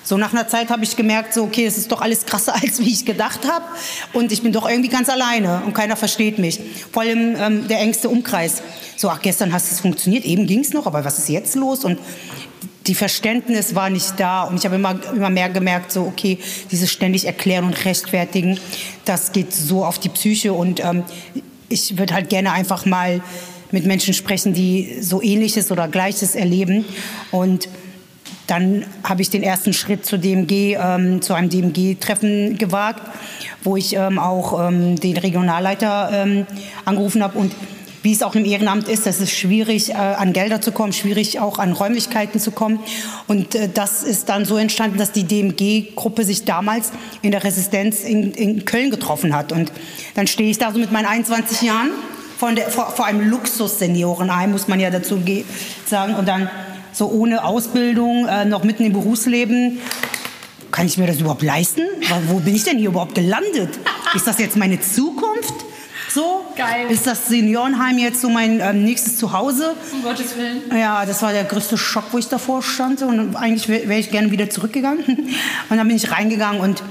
So 0.04 0.18
nach 0.18 0.31
einer 0.34 0.48
Zeit 0.48 0.69
habe 0.69 0.84
ich 0.84 0.96
gemerkt, 0.96 1.34
so 1.34 1.44
okay, 1.44 1.66
es 1.66 1.78
ist 1.78 1.92
doch 1.92 2.01
alles 2.01 2.25
krasser, 2.25 2.56
als 2.62 2.80
wie 2.80 2.90
ich 2.90 3.06
gedacht 3.06 3.42
habe. 3.48 3.66
Und 4.13 4.31
ich 4.31 4.42
bin 4.42 4.51
doch 4.51 4.68
irgendwie 4.68 4.90
ganz 4.90 5.10
alleine 5.10 5.62
und 5.66 5.74
keiner 5.74 5.96
versteht 5.96 6.40
mich. 6.40 6.60
Vor 6.92 7.04
allem 7.04 7.36
ähm, 7.38 7.68
der 7.68 7.80
engste 7.80 8.10
Umkreis. 8.10 8.62
So, 8.96 9.10
ach, 9.10 9.22
gestern 9.22 9.54
hast 9.54 9.72
es 9.72 9.80
funktioniert, 9.80 10.25
eben 10.25 10.46
ging 10.48 10.60
es 10.60 10.74
noch, 10.74 10.86
aber 10.86 11.06
was 11.06 11.19
ist 11.19 11.30
jetzt 11.30 11.56
los? 11.56 11.86
Und 11.86 12.00
die 12.88 12.96
Verständnis 12.96 13.75
war 13.75 13.90
nicht 13.90 14.19
da 14.19 14.44
und 14.44 14.57
ich 14.57 14.66
habe 14.66 14.75
immer, 14.75 15.00
immer 15.16 15.30
mehr 15.30 15.50
gemerkt, 15.50 15.92
so 15.92 16.04
okay, 16.04 16.40
dieses 16.72 16.92
ständig 16.92 17.25
erklären 17.25 17.66
und 17.66 17.86
rechtfertigen, 17.86 18.60
das 19.06 19.31
geht 19.31 19.54
so 19.54 19.86
auf 19.86 20.00
die 20.00 20.10
Psyche 20.10 20.54
und 20.54 20.84
ähm, 20.84 21.04
ich 21.69 21.98
würde 21.98 22.16
halt 22.16 22.30
gerne 22.30 22.52
einfach 22.52 22.86
mal 22.86 23.22
mit 23.72 23.86
Menschen 23.86 24.13
sprechen, 24.13 24.54
die 24.54 24.98
so 25.02 25.22
Ähnliches 25.22 25.72
oder 25.72 25.88
Gleiches 25.88 26.34
erleben 26.34 26.84
und 27.31 27.69
dann 28.50 28.86
habe 29.04 29.22
ich 29.22 29.30
den 29.30 29.44
ersten 29.44 29.74
Schritt 29.74 30.06
zu 30.06 30.18
DMG, 30.18 30.75
ähm, 30.80 31.22
zu 31.22 31.34
einem 31.34 31.50
DMG-Treffen 31.50 32.57
gewagt, 32.57 33.01
wo 33.63 33.78
ich 33.78 33.96
ähm, 33.96 34.18
auch 34.18 34.68
ähm, 34.68 35.00
den 35.00 35.18
Regionalleiter 35.18 36.10
ähm, 36.12 36.48
angerufen 36.86 37.24
habe 37.24 37.38
und 37.38 37.54
wie 38.01 38.13
es 38.13 38.24
auch 38.24 38.36
im 38.36 38.46
Ehrenamt 38.46 38.88
ist, 38.88 39.06
es 39.07 39.19
ist 39.19 39.31
schwierig, 39.31 39.90
äh, 39.90 39.94
an 39.94 40.31
Gelder 40.31 40.62
zu 40.62 40.72
kommen, 40.72 40.94
schwierig 40.94 41.40
auch 41.40 41.60
an 41.60 41.74
Räumlichkeiten 41.74 42.40
zu 42.40 42.51
kommen. 42.51 42.80
Und 43.28 43.56
äh, 43.56 43.68
das 43.74 44.04
ist 44.04 44.30
dann 44.30 44.46
so 44.46 44.57
entstanden, 44.57 44.98
dass 44.98 45.12
die 45.12 45.25
DMG-Gruppe 45.25 46.24
sich 46.24 46.45
damals 46.45 46.92
in 47.22 47.31
der 47.31 47.44
Resistenz 47.44 48.04
in, 48.04 48.31
in 48.31 48.63
Köln 48.63 48.90
getroffen 48.90 49.36
hat. 49.36 49.52
Und 49.52 49.72
dann 50.16 50.28
stehe 50.28 50.50
ich 50.50 50.57
da 50.57 50.72
so 50.72 50.80
mit 50.80 50.94
meinen 50.94 51.07
21 51.07 51.62
Jahren 51.62 51.90
von 52.38 52.56
der, 52.56 52.69
vor, 52.69 52.90
vor 52.92 53.06
einem 53.06 53.30
Luxus-Seniorenheim, 53.30 54.52
muss 54.52 54.69
man 54.69 54.80
ja 54.80 54.90
dazu 54.90 55.22
sagen. 55.86 56.16
Und 56.16 56.25
dann 56.25 56.50
so 56.92 57.10
ohne 57.10 57.44
Ausbildung, 57.44 58.28
äh, 58.28 58.46
noch 58.46 58.64
mitten 58.64 58.84
im 58.84 58.94
Berufsleben. 58.94 59.80
Kann 60.72 60.86
ich 60.86 60.98
mir 60.98 61.08
das 61.08 61.19
überhaupt 61.19 61.42
leisten? 61.42 61.81
Wo 62.28 62.40
bin 62.40 62.56
ich 62.56 62.64
denn 62.64 62.78
hier 62.78 62.90
überhaupt 62.90 63.16
gelandet? 63.16 63.80
Ist 64.14 64.28
das 64.28 64.38
jetzt 64.40 64.56
meine 64.56 64.80
Zukunft? 64.80 65.54
So? 66.14 66.46
Geil. 66.56 66.90
Ist 66.90 67.06
das 67.08 67.28
Seniorenheim 67.28 67.98
jetzt 67.98 68.22
so 68.22 68.30
mein 68.30 68.60
ähm, 68.60 68.84
nächstes 68.84 69.18
Zuhause? 69.18 69.76
Um 69.94 70.04
Gottes 70.04 70.36
Willen. 70.36 70.62
Ja, 70.76 71.06
das 71.06 71.22
war 71.22 71.31
der 71.31 71.44
größte 71.44 71.78
Schock, 71.78 72.06
wo 72.12 72.18
ich 72.18 72.28
davor 72.28 72.64
stand. 72.64 73.02
Und 73.02 73.36
eigentlich 73.36 73.68
wäre 73.68 73.88
wär 73.88 74.00
ich 74.00 74.12
gerne 74.12 74.31
wieder 74.31 74.50
zurückgegangen. 74.50 75.04
Und 75.69 75.78
dann 75.78 75.88
bin 75.88 75.96
ich 75.96 76.12
reingegangen 76.12 76.62
und 76.62 76.84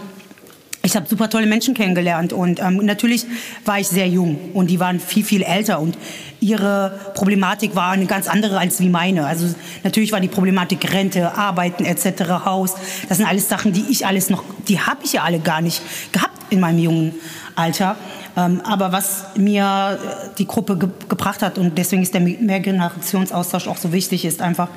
ich 0.88 0.96
habe 0.96 1.06
super 1.06 1.28
tolle 1.28 1.46
Menschen 1.46 1.74
kennengelernt 1.74 2.32
und 2.32 2.60
ähm, 2.60 2.76
natürlich 2.76 3.26
war 3.66 3.78
ich 3.78 3.88
sehr 3.88 4.08
jung 4.08 4.38
und 4.54 4.70
die 4.70 4.80
waren 4.80 5.00
viel, 5.00 5.22
viel 5.22 5.42
älter 5.42 5.80
und 5.80 5.98
ihre 6.40 6.98
Problematik 7.12 7.76
war 7.76 7.90
eine 7.90 8.06
ganz 8.06 8.26
andere 8.26 8.58
als 8.58 8.80
wie 8.80 8.88
meine. 8.88 9.26
Also 9.26 9.54
natürlich 9.84 10.12
war 10.12 10.20
die 10.20 10.28
Problematik 10.28 10.90
Rente, 10.90 11.36
Arbeiten 11.36 11.84
etc., 11.84 12.46
Haus. 12.46 12.74
Das 13.06 13.18
sind 13.18 13.26
alles 13.26 13.50
Sachen, 13.50 13.74
die 13.74 13.84
ich 13.90 14.06
alles 14.06 14.30
noch, 14.30 14.42
die 14.66 14.80
habe 14.80 15.00
ich 15.04 15.12
ja 15.12 15.24
alle 15.24 15.40
gar 15.40 15.60
nicht 15.60 15.82
gehabt 16.10 16.38
in 16.48 16.60
meinem 16.60 16.78
jungen 16.78 17.14
Alter. 17.54 17.96
Ähm, 18.34 18.62
aber 18.64 18.90
was 18.90 19.26
mir 19.36 19.98
äh, 20.00 20.28
die 20.38 20.46
Gruppe 20.46 20.78
ge 20.78 20.88
gebracht 21.06 21.42
hat 21.42 21.58
und 21.58 21.76
deswegen 21.76 22.02
ist 22.02 22.14
der 22.14 22.22
Mehrgenerationsaustausch 22.22 23.66
auch 23.66 23.76
so 23.76 23.92
wichtig, 23.92 24.24
ist 24.24 24.40
einfach 24.40 24.68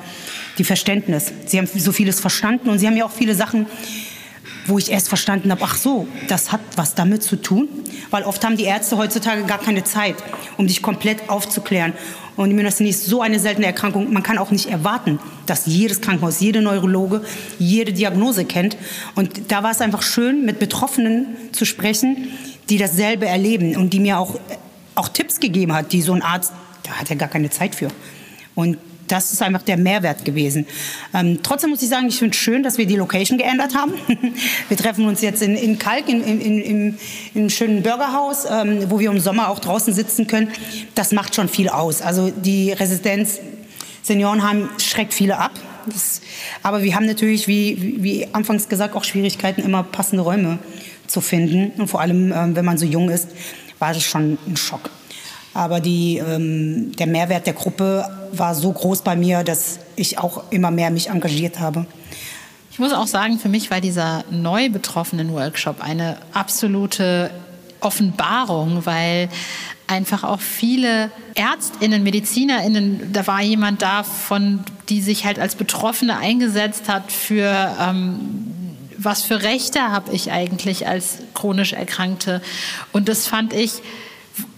die 0.58 0.64
Verständnis. 0.64 1.32
Sie 1.46 1.56
haben 1.56 1.66
so 1.66 1.92
vieles 1.92 2.20
verstanden 2.20 2.68
und 2.68 2.80
sie 2.80 2.86
haben 2.86 2.98
ja 2.98 3.06
auch 3.06 3.10
viele 3.10 3.34
Sachen 3.34 3.66
wo 4.66 4.78
ich 4.78 4.90
erst 4.90 5.08
verstanden 5.08 5.50
habe, 5.50 5.62
ach 5.64 5.76
so, 5.76 6.06
das 6.28 6.52
hat 6.52 6.60
was 6.76 6.94
damit 6.94 7.22
zu 7.22 7.36
tun, 7.36 7.68
weil 8.10 8.22
oft 8.22 8.44
haben 8.44 8.56
die 8.56 8.64
Ärzte 8.64 8.96
heutzutage 8.96 9.44
gar 9.44 9.58
keine 9.58 9.84
Zeit, 9.84 10.16
um 10.56 10.66
dich 10.66 10.82
komplett 10.82 11.28
aufzuklären. 11.28 11.92
Und 12.36 12.48
die 12.48 12.54
Myasthenie 12.54 12.90
ist 12.90 13.06
so 13.06 13.20
eine 13.20 13.38
seltene 13.38 13.66
Erkrankung, 13.66 14.12
man 14.12 14.22
kann 14.22 14.38
auch 14.38 14.50
nicht 14.50 14.70
erwarten, 14.70 15.18
dass 15.46 15.66
jedes 15.66 16.00
Krankenhaus, 16.00 16.40
jede 16.40 16.62
Neurologe 16.62 17.22
jede 17.58 17.92
Diagnose 17.92 18.44
kennt. 18.44 18.76
Und 19.14 19.50
da 19.52 19.62
war 19.62 19.70
es 19.70 19.80
einfach 19.80 20.02
schön, 20.02 20.44
mit 20.44 20.58
Betroffenen 20.58 21.36
zu 21.52 21.64
sprechen, 21.64 22.28
die 22.70 22.78
dasselbe 22.78 23.26
erleben 23.26 23.76
und 23.76 23.92
die 23.92 24.00
mir 24.00 24.18
auch, 24.18 24.38
auch 24.94 25.08
Tipps 25.08 25.40
gegeben 25.40 25.74
hat, 25.74 25.92
die 25.92 26.00
so 26.00 26.12
ein 26.12 26.22
Arzt, 26.22 26.52
da 26.84 26.92
hat 26.92 27.10
er 27.10 27.16
gar 27.16 27.28
keine 27.28 27.50
Zeit 27.50 27.74
für. 27.74 27.88
Und 28.54 28.78
das 29.08 29.32
ist 29.32 29.42
einfach 29.42 29.62
der 29.62 29.76
Mehrwert 29.76 30.24
gewesen. 30.24 30.66
Ähm, 31.12 31.40
trotzdem 31.42 31.70
muss 31.70 31.82
ich 31.82 31.88
sagen, 31.88 32.08
ich 32.08 32.18
finde 32.18 32.34
es 32.34 32.40
schön, 32.40 32.62
dass 32.62 32.78
wir 32.78 32.86
die 32.86 32.96
Location 32.96 33.38
geändert 33.38 33.74
haben. 33.74 33.92
wir 34.68 34.76
treffen 34.76 35.06
uns 35.06 35.20
jetzt 35.20 35.42
in, 35.42 35.56
in 35.56 35.78
Kalk, 35.78 36.08
in, 36.08 36.22
in, 36.22 36.40
in, 36.40 36.62
in 36.62 36.98
einem 37.34 37.50
schönen 37.50 37.82
Burgerhaus, 37.82 38.44
ähm, 38.50 38.90
wo 38.90 39.00
wir 39.00 39.10
im 39.10 39.20
Sommer 39.20 39.48
auch 39.48 39.58
draußen 39.58 39.92
sitzen 39.92 40.26
können. 40.26 40.48
Das 40.94 41.12
macht 41.12 41.34
schon 41.34 41.48
viel 41.48 41.68
aus. 41.68 42.02
Also 42.02 42.30
die 42.30 42.72
Residenz 42.72 43.40
Seniorenheim 44.02 44.68
schreckt 44.78 45.14
viele 45.14 45.38
ab. 45.38 45.52
Das, 45.86 46.20
aber 46.62 46.82
wir 46.82 46.94
haben 46.94 47.06
natürlich, 47.06 47.48
wie, 47.48 47.96
wie 48.02 48.28
anfangs 48.32 48.68
gesagt, 48.68 48.94
auch 48.94 49.04
Schwierigkeiten, 49.04 49.62
immer 49.62 49.82
passende 49.82 50.22
Räume 50.22 50.58
zu 51.06 51.20
finden. 51.20 51.72
Und 51.80 51.88
vor 51.88 52.00
allem, 52.00 52.32
ähm, 52.32 52.56
wenn 52.56 52.64
man 52.64 52.78
so 52.78 52.86
jung 52.86 53.10
ist, 53.10 53.28
war 53.78 53.92
das 53.92 54.02
schon 54.02 54.38
ein 54.46 54.56
Schock. 54.56 54.90
Aber 55.54 55.80
die, 55.80 56.18
ähm, 56.18 56.92
der 56.96 57.06
Mehrwert 57.06 57.46
der 57.46 57.52
Gruppe 57.52 58.08
war 58.32 58.54
so 58.54 58.72
groß 58.72 59.02
bei 59.02 59.16
mir, 59.16 59.44
dass 59.44 59.78
ich 59.96 60.18
auch 60.18 60.44
immer 60.50 60.70
mehr 60.70 60.90
mich 60.90 61.10
engagiert 61.10 61.60
habe. 61.60 61.86
Ich 62.70 62.78
muss 62.78 62.92
auch 62.92 63.06
sagen, 63.06 63.38
für 63.38 63.50
mich 63.50 63.70
war 63.70 63.82
dieser 63.82 64.24
neu 64.30 64.70
betroffenen 64.70 65.32
Workshop 65.32 65.82
eine 65.82 66.16
absolute 66.32 67.30
Offenbarung, 67.80 68.86
weil 68.86 69.28
einfach 69.86 70.24
auch 70.24 70.40
viele 70.40 71.10
Ärztinnen, 71.34 72.02
Medizinerinnen, 72.02 73.12
da 73.12 73.26
war 73.26 73.42
jemand 73.42 73.82
da, 73.82 74.02
von 74.02 74.60
die 74.88 75.02
sich 75.02 75.26
halt 75.26 75.38
als 75.38 75.54
Betroffene 75.54 76.16
eingesetzt 76.16 76.88
hat 76.88 77.12
für 77.12 77.76
ähm, 77.78 78.20
was 79.04 79.22
für 79.22 79.42
Rechte 79.42 79.80
habe 79.80 80.12
ich 80.12 80.30
eigentlich 80.30 80.86
als 80.86 81.18
chronisch 81.34 81.72
Erkrankte. 81.72 82.40
Und 82.92 83.08
das 83.08 83.26
fand 83.26 83.52
ich 83.52 83.72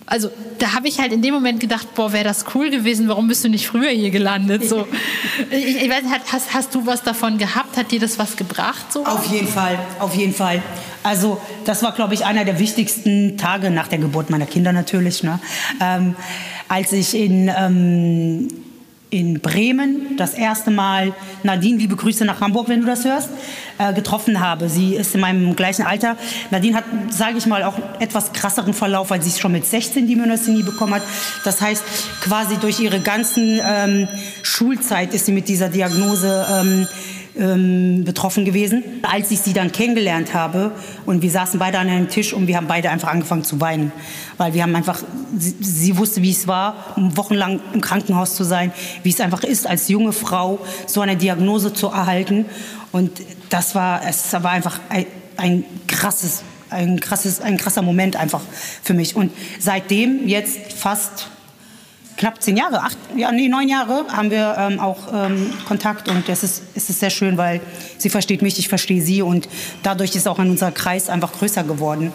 also 0.07 0.31
da 0.59 0.75
habe 0.75 0.89
ich 0.89 1.01
halt 1.01 1.13
in 1.13 1.23
dem 1.23 1.33
Moment 1.35 1.61
gedacht, 1.61 1.95
boah, 1.95 2.13
wäre 2.13 2.25
das 2.25 2.45
cool 2.55 2.71
gewesen, 2.71 3.09
warum 3.09 3.29
bist 3.29 3.45
du 3.45 3.49
nicht 3.49 3.67
früher 3.67 3.91
hier 3.91 4.11
gelandet? 4.11 4.69
So, 4.69 4.87
ich, 5.51 5.83
ich 5.83 5.91
weiß, 5.91 6.05
hast, 6.31 6.55
hast 6.55 6.75
du 6.75 6.87
was 6.87 7.03
davon 7.03 7.39
gehabt? 7.39 7.77
Hat 7.77 7.91
dir 7.91 8.01
das 8.01 8.19
was 8.19 8.37
gebracht? 8.37 8.93
So? 8.93 9.05
Auf 9.07 9.27
jeden 9.27 9.49
Fall, 9.49 9.79
auf 9.99 10.15
jeden 10.15 10.35
Fall. 10.35 10.63
Also 11.03 11.41
das 11.65 11.83
war, 11.83 11.93
glaube 11.93 12.15
ich, 12.15 12.25
einer 12.25 12.45
der 12.45 12.59
wichtigsten 12.59 13.37
Tage 13.37 13.71
nach 13.71 13.89
der 13.89 13.99
Geburt 13.99 14.31
meiner 14.31 14.47
Kinder 14.47 14.73
natürlich. 14.73 15.23
Ne? 15.23 15.39
Ähm, 15.81 16.17
als 16.69 16.93
ich 16.93 17.15
in 17.15 17.51
ähm, 17.55 18.49
in 19.15 19.39
Bremen 19.39 20.17
das 20.17 20.35
erste 20.35 20.73
Mal 20.73 21.15
Nadine, 21.45 21.79
liebe 21.79 21.95
Grüße 21.95 22.25
nach 22.25 22.41
Hamburg, 22.41 22.69
wenn 22.69 22.81
du 22.81 22.87
das 22.87 23.05
hörst, 23.05 23.29
äh, 23.79 23.93
getroffen 23.95 24.41
habe. 24.41 24.69
Sie 24.69 24.97
ist 24.97 25.15
in 25.15 25.21
meinem 25.21 25.55
gleichen 25.55 25.87
Alter. 25.87 26.17
Nadine 26.51 26.77
hat, 26.77 26.85
sage 27.11 27.39
ich 27.39 27.47
mal, 27.47 27.63
auch 27.63 27.75
etwas 28.01 28.33
krasseren 28.33 28.75
Verlauf, 28.75 29.11
weil 29.11 29.23
sie 29.23 29.31
schon 29.39 29.53
mit 29.53 29.67
16 29.67 30.09
die 30.09 30.17
Myasthenie 30.17 30.65
bekommen 30.65 30.95
hat. 30.95 31.03
Das 31.45 31.61
heißt, 31.61 31.85
quasi 32.23 32.57
durch 32.57 32.81
ihre 32.81 32.99
ganzen 32.99 33.61
ähm, 33.65 34.09
Schulzeit 34.43 35.15
ist 35.15 35.27
sie 35.27 35.33
mit 35.33 35.49
dieser 35.49 35.69
Diagnose 35.69 36.47
ähm, 36.51 36.89
ähm, 37.39 38.05
betroffen 38.05 38.45
gewesen. 38.45 38.83
Als 39.03 39.31
ich 39.31 39.41
sie 39.41 39.53
dann 39.53 39.73
kennengelernt 39.73 40.35
habe 40.35 40.73
und 41.07 41.23
wir 41.23 41.31
saßen 41.31 41.59
beide 41.59 41.79
an 41.79 41.89
einem 41.89 42.09
Tisch 42.09 42.33
und 42.33 42.47
wir 42.47 42.57
haben 42.57 42.67
beide 42.67 42.91
einfach 42.91 43.09
angefangen 43.09 43.45
zu 43.45 43.61
weinen, 43.61 43.93
weil 44.37 44.55
wir 44.55 44.63
haben 44.63 44.75
einfach, 44.75 45.03
sie, 45.37 45.55
sie 45.61 45.97
wusste, 45.97 46.23
wie 46.23 46.31
es 46.31 46.47
war, 46.47 46.95
um 46.97 47.17
wochenlang 47.17 47.61
im 47.73 47.81
Krankenhaus 47.81 48.35
zu 48.35 48.45
sein, 48.45 48.73
wie 49.03 49.11
es 49.11 49.21
einfach 49.21 49.43
ist, 49.43 49.67
als 49.67 49.89
junge 49.89 50.13
Frau 50.13 50.59
so 50.87 51.01
eine 51.01 51.17
Diagnose 51.17 51.73
zu 51.73 51.89
erhalten. 51.89 52.47
Und 52.93 53.11
das 53.51 53.75
war, 53.75 54.03
es 54.09 54.33
war 54.33 54.51
einfach 54.51 54.81
ein, 54.89 55.07
ein 55.37 55.65
krasses, 55.89 56.43
ein 56.71 57.01
krasses, 57.01 57.41
ein 57.41 57.57
krasser 57.57 57.83
Moment 57.83 58.17
einfach 58.17 58.43
für 58.83 58.95
mich. 58.95 59.17
Und 59.17 59.33
seitdem 59.59 60.29
jetzt 60.29 60.73
fast 60.73 61.29
knapp 62.17 62.43
zehn 62.43 62.57
Jahre, 62.57 62.81
acht, 62.81 62.97
ja, 63.17 63.33
nee, 63.33 63.49
neun 63.49 63.69
Jahre 63.69 64.07
haben 64.09 64.31
wir 64.31 64.57
ähm, 64.59 64.81
auch 64.81 64.99
ähm, 65.13 65.53
Kontakt 65.67 66.09
und 66.09 66.29
das 66.29 66.45
ist, 66.45 66.63
ist 66.75 66.91
es 66.91 67.01
sehr 67.01 67.11
schön, 67.11 67.37
weil 67.37 67.61
sie 67.99 68.09
versteht 68.09 68.43
mich, 68.43 68.59
ich 68.59 68.69
verstehe 68.69 69.03
sie 69.03 69.23
und 69.23 69.49
dadurch 69.83 70.15
ist 70.15 70.29
auch 70.29 70.39
unser 70.39 70.73
Kreis 70.73 71.09
einfach 71.09 71.33
größer 71.33 71.65
geworden 71.65 72.13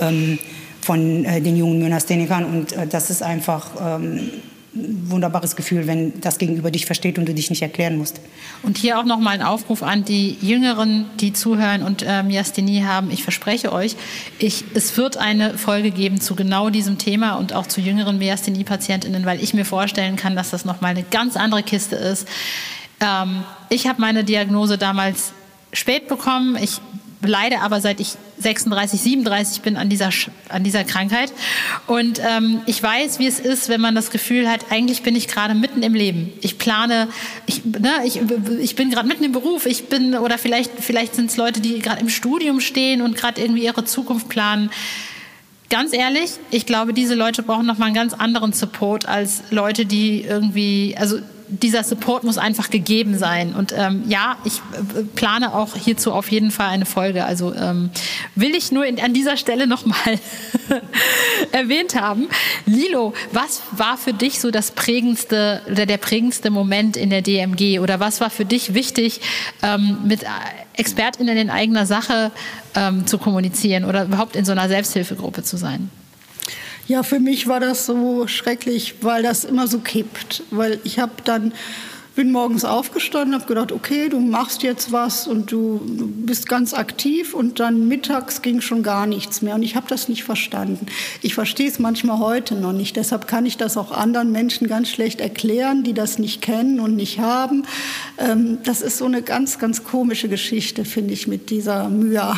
ähm, 0.00 0.38
von 0.80 1.24
äh, 1.24 1.40
den 1.40 1.56
jungen 1.56 1.78
Myasthenikern 1.80 2.44
und 2.44 2.72
äh, 2.72 2.86
das 2.86 3.10
ist 3.10 3.22
einfach 3.22 3.70
ähm, 3.80 4.30
wunderbares 4.72 5.56
Gefühl, 5.56 5.86
wenn 5.86 6.20
das 6.20 6.38
Gegenüber 6.38 6.70
dich 6.70 6.86
versteht 6.86 7.18
und 7.18 7.26
du 7.26 7.34
dich 7.34 7.50
nicht 7.50 7.62
erklären 7.62 7.98
musst. 7.98 8.20
Und 8.62 8.78
hier 8.78 8.98
auch 8.98 9.04
nochmal 9.04 9.34
ein 9.34 9.42
Aufruf 9.42 9.82
an 9.82 10.04
die 10.04 10.36
Jüngeren, 10.40 11.06
die 11.18 11.32
zuhören 11.32 11.82
und 11.82 12.02
äh, 12.02 12.22
Myasthenie 12.22 12.84
haben. 12.84 13.10
Ich 13.10 13.22
verspreche 13.22 13.72
euch, 13.72 13.96
ich, 14.38 14.64
es 14.74 14.96
wird 14.96 15.16
eine 15.16 15.58
Folge 15.58 15.90
geben 15.90 16.20
zu 16.20 16.36
genau 16.36 16.70
diesem 16.70 16.98
Thema 16.98 17.34
und 17.34 17.52
auch 17.52 17.66
zu 17.66 17.80
jüngeren 17.80 18.18
Myasthenie-PatientInnen, 18.18 19.24
weil 19.26 19.42
ich 19.42 19.54
mir 19.54 19.64
vorstellen 19.64 20.16
kann, 20.16 20.36
dass 20.36 20.50
das 20.50 20.64
nochmal 20.64 20.92
eine 20.92 21.02
ganz 21.02 21.36
andere 21.36 21.64
Kiste 21.64 21.96
ist. 21.96 22.28
Ähm, 23.00 23.42
ich 23.70 23.88
habe 23.88 24.00
meine 24.00 24.22
Diagnose 24.22 24.78
damals 24.78 25.32
spät 25.72 26.08
bekommen. 26.08 26.56
Ich 26.60 26.80
leide 27.22 27.60
aber 27.60 27.80
seit 27.80 28.00
ich 28.00 28.16
36, 28.38 29.00
37 29.00 29.62
bin 29.62 29.76
an 29.76 29.88
dieser, 29.88 30.10
an 30.48 30.64
dieser 30.64 30.84
Krankheit. 30.84 31.32
Und 31.86 32.20
ähm, 32.26 32.62
ich 32.66 32.82
weiß, 32.82 33.18
wie 33.18 33.26
es 33.26 33.38
ist, 33.38 33.68
wenn 33.68 33.80
man 33.80 33.94
das 33.94 34.10
Gefühl 34.10 34.48
hat, 34.48 34.66
eigentlich 34.70 35.02
bin 35.02 35.14
ich 35.14 35.28
gerade 35.28 35.54
mitten 35.54 35.82
im 35.82 35.94
Leben. 35.94 36.32
Ich 36.40 36.58
plane, 36.58 37.08
ich, 37.46 37.64
ne, 37.64 37.90
ich, 38.04 38.20
ich 38.60 38.76
bin 38.76 38.90
gerade 38.90 39.06
mitten 39.06 39.24
im 39.24 39.32
Beruf. 39.32 39.66
Ich 39.66 39.88
bin, 39.88 40.14
oder 40.14 40.38
vielleicht, 40.38 40.72
vielleicht 40.80 41.14
sind 41.14 41.30
es 41.30 41.36
Leute, 41.36 41.60
die 41.60 41.80
gerade 41.80 42.00
im 42.00 42.08
Studium 42.08 42.60
stehen 42.60 43.02
und 43.02 43.16
gerade 43.16 43.40
irgendwie 43.40 43.64
ihre 43.64 43.84
Zukunft 43.84 44.28
planen. 44.28 44.70
Ganz 45.68 45.92
ehrlich, 45.92 46.32
ich 46.50 46.66
glaube, 46.66 46.92
diese 46.92 47.14
Leute 47.14 47.42
brauchen 47.42 47.66
nochmal 47.66 47.86
einen 47.86 47.94
ganz 47.94 48.12
anderen 48.12 48.52
Support 48.52 49.06
als 49.06 49.42
Leute, 49.50 49.86
die 49.86 50.22
irgendwie, 50.22 50.96
also 50.98 51.20
dieser 51.50 51.84
Support 51.84 52.24
muss 52.24 52.38
einfach 52.38 52.70
gegeben 52.70 53.18
sein. 53.18 53.54
Und 53.54 53.74
ähm, 53.76 54.04
ja, 54.08 54.38
ich 54.44 54.58
äh, 54.58 55.02
plane 55.14 55.54
auch 55.54 55.76
hierzu 55.76 56.12
auf 56.12 56.30
jeden 56.30 56.50
Fall 56.50 56.68
eine 56.68 56.86
Folge. 56.86 57.24
Also 57.24 57.54
ähm, 57.54 57.90
will 58.34 58.54
ich 58.54 58.72
nur 58.72 58.86
in, 58.86 59.00
an 59.00 59.12
dieser 59.12 59.36
Stelle 59.36 59.66
nochmal 59.66 60.18
erwähnt 61.52 62.00
haben. 62.00 62.28
Lilo, 62.66 63.14
was 63.32 63.62
war 63.72 63.96
für 63.96 64.12
dich 64.12 64.40
so 64.40 64.50
das 64.50 64.70
prägendste 64.70 65.62
oder 65.70 65.86
der 65.86 65.98
prägendste 65.98 66.50
Moment 66.50 66.96
in 66.96 67.10
der 67.10 67.22
DMG? 67.22 67.80
Oder 67.80 68.00
was 68.00 68.20
war 68.20 68.30
für 68.30 68.44
dich 68.44 68.74
wichtig, 68.74 69.20
ähm, 69.62 69.98
mit 70.04 70.20
ExpertInnen 70.76 71.36
in 71.36 71.50
eigener 71.50 71.86
Sache 71.86 72.30
ähm, 72.74 73.06
zu 73.06 73.18
kommunizieren 73.18 73.84
oder 73.84 74.04
überhaupt 74.04 74.36
in 74.36 74.44
so 74.44 74.52
einer 74.52 74.68
Selbsthilfegruppe 74.68 75.42
zu 75.42 75.56
sein? 75.56 75.90
Ja, 76.90 77.04
für 77.04 77.20
mich 77.20 77.46
war 77.46 77.60
das 77.60 77.86
so 77.86 78.26
schrecklich, 78.26 78.96
weil 79.00 79.22
das 79.22 79.44
immer 79.44 79.68
so 79.68 79.78
kippt. 79.78 80.42
Weil 80.50 80.80
ich 80.82 80.98
habe 80.98 81.12
dann 81.24 81.52
bin 82.16 82.32
morgens 82.32 82.64
aufgestanden, 82.64 83.32
habe 83.32 83.46
gedacht, 83.46 83.70
okay, 83.70 84.08
du 84.08 84.18
machst 84.18 84.64
jetzt 84.64 84.90
was 84.90 85.28
und 85.28 85.52
du, 85.52 85.80
bist 86.26 86.48
ganz 86.48 86.74
aktiv 86.74 87.32
und 87.32 87.60
dann 87.60 87.86
mittags 87.86 88.42
ging 88.42 88.60
schon 88.60 88.82
gar 88.82 89.06
nichts 89.06 89.40
mehr 89.40 89.54
und 89.54 89.62
ich 89.62 89.76
habe 89.76 89.86
das 89.88 90.08
nicht 90.08 90.24
verstanden. 90.24 90.86
Ich 91.22 91.34
verstehe 91.36 91.68
es 91.68 91.78
manchmal 91.78 92.18
heute 92.18 92.56
noch 92.56 92.72
nicht, 92.72 92.96
deshalb 92.96 93.28
kann 93.28 93.46
ich 93.46 93.56
das 93.56 93.76
auch 93.76 93.92
anderen 93.92 94.32
Menschen 94.32 94.66
ganz 94.66 94.88
schlecht 94.88 95.20
erklären, 95.20 95.84
die 95.84 95.94
das 95.94 96.18
nicht 96.18 96.42
kennen 96.42 96.80
und 96.80 96.96
nicht 96.96 97.20
haben. 97.20 97.66
Ähm, 98.18 98.58
das 98.64 98.82
ist 98.82 98.98
so 98.98 99.04
eine 99.04 99.22
ganz, 99.22 99.60
ganz 99.60 99.84
komische 99.84 100.28
Geschichte, 100.28 100.84
finde 100.84 101.14
ich, 101.14 101.28
mit 101.28 101.50
dieser 101.50 101.88
Mühe. 101.88 102.36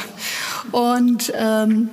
Und 0.73 1.33
ähm, 1.35 1.89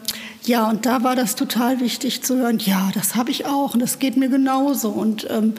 ja, 0.45 0.69
und 0.69 0.85
da 0.85 1.03
war 1.03 1.15
das 1.15 1.35
total 1.35 1.79
wichtig 1.79 2.23
zu 2.23 2.37
hören, 2.37 2.59
ja, 2.59 2.89
das 2.93 3.15
habe 3.15 3.31
ich 3.31 3.45
auch 3.45 3.73
und 3.73 3.81
das 3.81 3.99
geht 3.99 4.17
mir 4.17 4.29
genauso. 4.29 4.89
Und 4.89 5.27
ähm, 5.29 5.55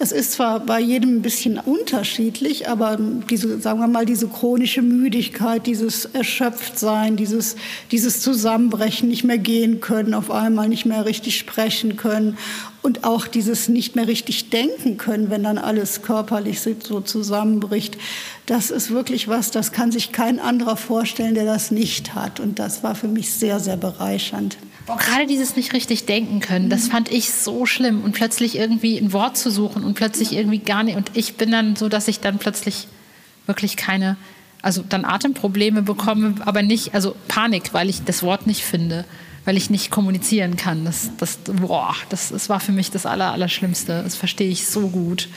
es 0.00 0.12
ist 0.12 0.32
zwar 0.32 0.60
bei 0.60 0.78
jedem 0.78 1.16
ein 1.16 1.22
bisschen 1.22 1.58
unterschiedlich, 1.58 2.68
aber 2.68 2.96
diese, 3.28 3.60
sagen 3.60 3.80
wir 3.80 3.88
mal, 3.88 4.06
diese 4.06 4.28
chronische 4.28 4.80
Müdigkeit, 4.80 5.66
dieses 5.66 6.04
Erschöpftsein, 6.04 7.16
dieses, 7.16 7.56
dieses 7.90 8.20
Zusammenbrechen, 8.20 9.08
nicht 9.08 9.24
mehr 9.24 9.38
gehen 9.38 9.80
können, 9.80 10.14
auf 10.14 10.30
einmal 10.30 10.68
nicht 10.68 10.86
mehr 10.86 11.04
richtig 11.04 11.36
sprechen 11.36 11.96
können 11.96 12.38
und 12.80 13.02
auch 13.02 13.26
dieses 13.26 13.68
nicht 13.68 13.96
mehr 13.96 14.06
richtig 14.06 14.50
denken 14.50 14.98
können, 14.98 15.30
wenn 15.30 15.42
dann 15.42 15.58
alles 15.58 16.02
körperlich 16.02 16.60
so 16.60 17.00
zusammenbricht. 17.00 17.98
Das 18.46 18.70
ist 18.70 18.92
wirklich 18.92 19.26
was, 19.26 19.50
das 19.50 19.72
kann 19.72 19.90
sich 19.90 20.12
kein 20.12 20.38
anderer 20.38 20.76
vorstellen, 20.76 21.34
der 21.34 21.44
das 21.44 21.72
nicht 21.72 22.14
hat. 22.14 22.38
Und 22.38 22.60
das 22.60 22.84
war 22.84 22.94
für 22.94 23.08
mich 23.08 23.32
sehr, 23.32 23.58
sehr 23.58 23.76
bereichernd. 23.76 24.58
Gerade 24.96 25.26
dieses 25.26 25.56
nicht 25.56 25.72
richtig 25.72 26.06
denken 26.06 26.40
können, 26.40 26.70
das 26.70 26.88
fand 26.88 27.10
ich 27.10 27.32
so 27.32 27.66
schlimm. 27.66 28.02
Und 28.02 28.12
plötzlich 28.12 28.56
irgendwie 28.56 28.98
ein 28.98 29.12
Wort 29.12 29.36
zu 29.36 29.50
suchen 29.50 29.84
und 29.84 29.94
plötzlich 29.94 30.32
irgendwie 30.32 30.58
gar 30.58 30.82
nicht. 30.82 30.96
Und 30.96 31.10
ich 31.14 31.34
bin 31.34 31.50
dann 31.50 31.76
so, 31.76 31.88
dass 31.88 32.08
ich 32.08 32.20
dann 32.20 32.38
plötzlich 32.38 32.88
wirklich 33.46 33.76
keine, 33.76 34.16
also 34.62 34.82
dann 34.88 35.04
Atemprobleme 35.04 35.82
bekomme, 35.82 36.34
aber 36.44 36.62
nicht, 36.62 36.94
also 36.94 37.14
Panik, 37.28 37.74
weil 37.74 37.88
ich 37.88 38.04
das 38.04 38.22
Wort 38.22 38.46
nicht 38.46 38.64
finde, 38.64 39.04
weil 39.44 39.56
ich 39.56 39.70
nicht 39.70 39.90
kommunizieren 39.90 40.56
kann. 40.56 40.84
Das, 40.84 41.10
das, 41.18 41.38
boah, 41.38 41.94
das, 42.08 42.30
das 42.30 42.48
war 42.48 42.60
für 42.60 42.72
mich 42.72 42.90
das 42.90 43.06
Aller, 43.06 43.32
Allerschlimmste. 43.32 44.02
Das 44.02 44.14
verstehe 44.14 44.50
ich 44.50 44.66
so 44.66 44.88
gut. 44.88 45.28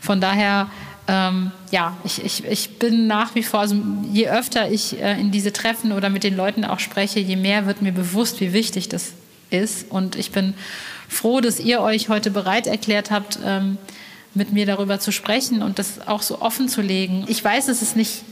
Von 0.00 0.20
daher 0.20 0.70
ähm, 1.08 1.52
ja, 1.70 1.96
ich, 2.04 2.24
ich, 2.24 2.44
ich 2.44 2.78
bin 2.78 3.06
nach 3.06 3.34
wie 3.34 3.42
vor, 3.42 3.60
also 3.60 3.76
je 4.12 4.28
öfter 4.28 4.70
ich 4.70 5.00
äh, 5.00 5.20
in 5.20 5.30
diese 5.30 5.52
Treffen 5.52 5.92
oder 5.92 6.10
mit 6.10 6.24
den 6.24 6.36
Leuten 6.36 6.64
auch 6.64 6.80
spreche, 6.80 7.20
je 7.20 7.36
mehr 7.36 7.66
wird 7.66 7.80
mir 7.80 7.92
bewusst, 7.92 8.40
wie 8.40 8.52
wichtig 8.52 8.88
das 8.88 9.12
ist. 9.50 9.90
Und 9.90 10.16
ich 10.16 10.32
bin 10.32 10.54
froh, 11.08 11.40
dass 11.40 11.60
ihr 11.60 11.80
euch 11.80 12.08
heute 12.08 12.30
bereit 12.30 12.66
erklärt 12.66 13.10
habt, 13.10 13.38
ähm, 13.44 13.78
mit 14.34 14.52
mir 14.52 14.66
darüber 14.66 14.98
zu 14.98 15.12
sprechen 15.12 15.62
und 15.62 15.78
das 15.78 16.06
auch 16.06 16.22
so 16.22 16.40
offen 16.40 16.68
zu 16.68 16.82
legen. 16.82 17.24
Ich 17.28 17.42
weiß, 17.42 17.66
dass 17.66 17.82
es 17.82 17.94
nicht, 17.94 18.22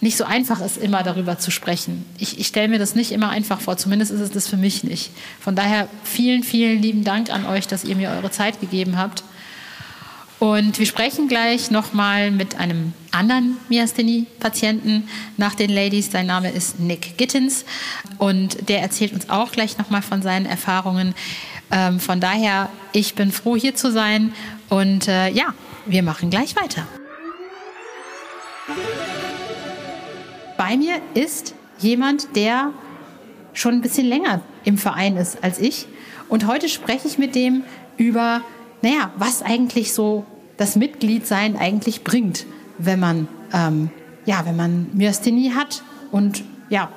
nicht 0.00 0.16
so 0.16 0.24
einfach 0.24 0.60
ist, 0.60 0.76
immer 0.76 1.02
darüber 1.02 1.38
zu 1.38 1.50
sprechen. 1.50 2.04
Ich, 2.18 2.38
ich 2.38 2.46
stelle 2.46 2.68
mir 2.68 2.78
das 2.78 2.94
nicht 2.94 3.10
immer 3.10 3.30
einfach 3.30 3.60
vor, 3.60 3.76
zumindest 3.78 4.12
ist 4.12 4.20
es 4.20 4.30
das 4.30 4.46
für 4.46 4.58
mich 4.58 4.84
nicht. 4.84 5.10
Von 5.40 5.56
daher 5.56 5.88
vielen, 6.04 6.42
vielen 6.42 6.80
lieben 6.80 7.04
Dank 7.04 7.30
an 7.30 7.46
euch, 7.46 7.66
dass 7.66 7.84
ihr 7.84 7.96
mir 7.96 8.10
eure 8.10 8.30
Zeit 8.30 8.60
gegeben 8.60 8.98
habt. 8.98 9.24
Und 10.38 10.78
wir 10.78 10.86
sprechen 10.86 11.26
gleich 11.26 11.72
nochmal 11.72 12.30
mit 12.30 12.60
einem 12.60 12.92
anderen 13.10 13.56
Myasthenie-Patienten 13.68 15.08
nach 15.36 15.56
den 15.56 15.70
Ladies. 15.70 16.12
Sein 16.12 16.26
Name 16.26 16.50
ist 16.52 16.78
Nick 16.78 17.18
Gittins 17.18 17.64
und 18.18 18.68
der 18.68 18.80
erzählt 18.80 19.12
uns 19.12 19.28
auch 19.30 19.50
gleich 19.50 19.78
nochmal 19.78 20.02
von 20.02 20.22
seinen 20.22 20.46
Erfahrungen. 20.46 21.14
Ähm, 21.72 21.98
von 21.98 22.20
daher, 22.20 22.70
ich 22.92 23.14
bin 23.14 23.32
froh, 23.32 23.56
hier 23.56 23.74
zu 23.74 23.90
sein 23.90 24.32
und 24.68 25.08
äh, 25.08 25.28
ja, 25.30 25.54
wir 25.86 26.04
machen 26.04 26.30
gleich 26.30 26.54
weiter. 26.54 26.86
Bei 30.56 30.76
mir 30.76 31.00
ist 31.14 31.54
jemand, 31.78 32.36
der 32.36 32.72
schon 33.54 33.74
ein 33.74 33.80
bisschen 33.80 34.06
länger 34.06 34.42
im 34.64 34.78
Verein 34.78 35.16
ist 35.16 35.42
als 35.42 35.58
ich. 35.58 35.86
Und 36.28 36.46
heute 36.46 36.68
spreche 36.68 37.08
ich 37.08 37.18
mit 37.18 37.34
dem 37.34 37.64
über, 37.96 38.42
naja, 38.82 39.12
was 39.16 39.42
eigentlich 39.42 39.92
so 39.92 40.24
das 40.56 40.76
Mitgliedsein 40.76 41.56
eigentlich 41.56 42.04
bringt, 42.04 42.46
wenn 42.78 43.00
man, 43.00 43.28
ähm, 43.52 43.90
ja, 44.24 44.44
wenn 44.44 44.56
man 44.56 44.88
Myasthenie 44.92 45.52
hat 45.52 45.82
und 46.10 46.44
ja, 46.68 46.90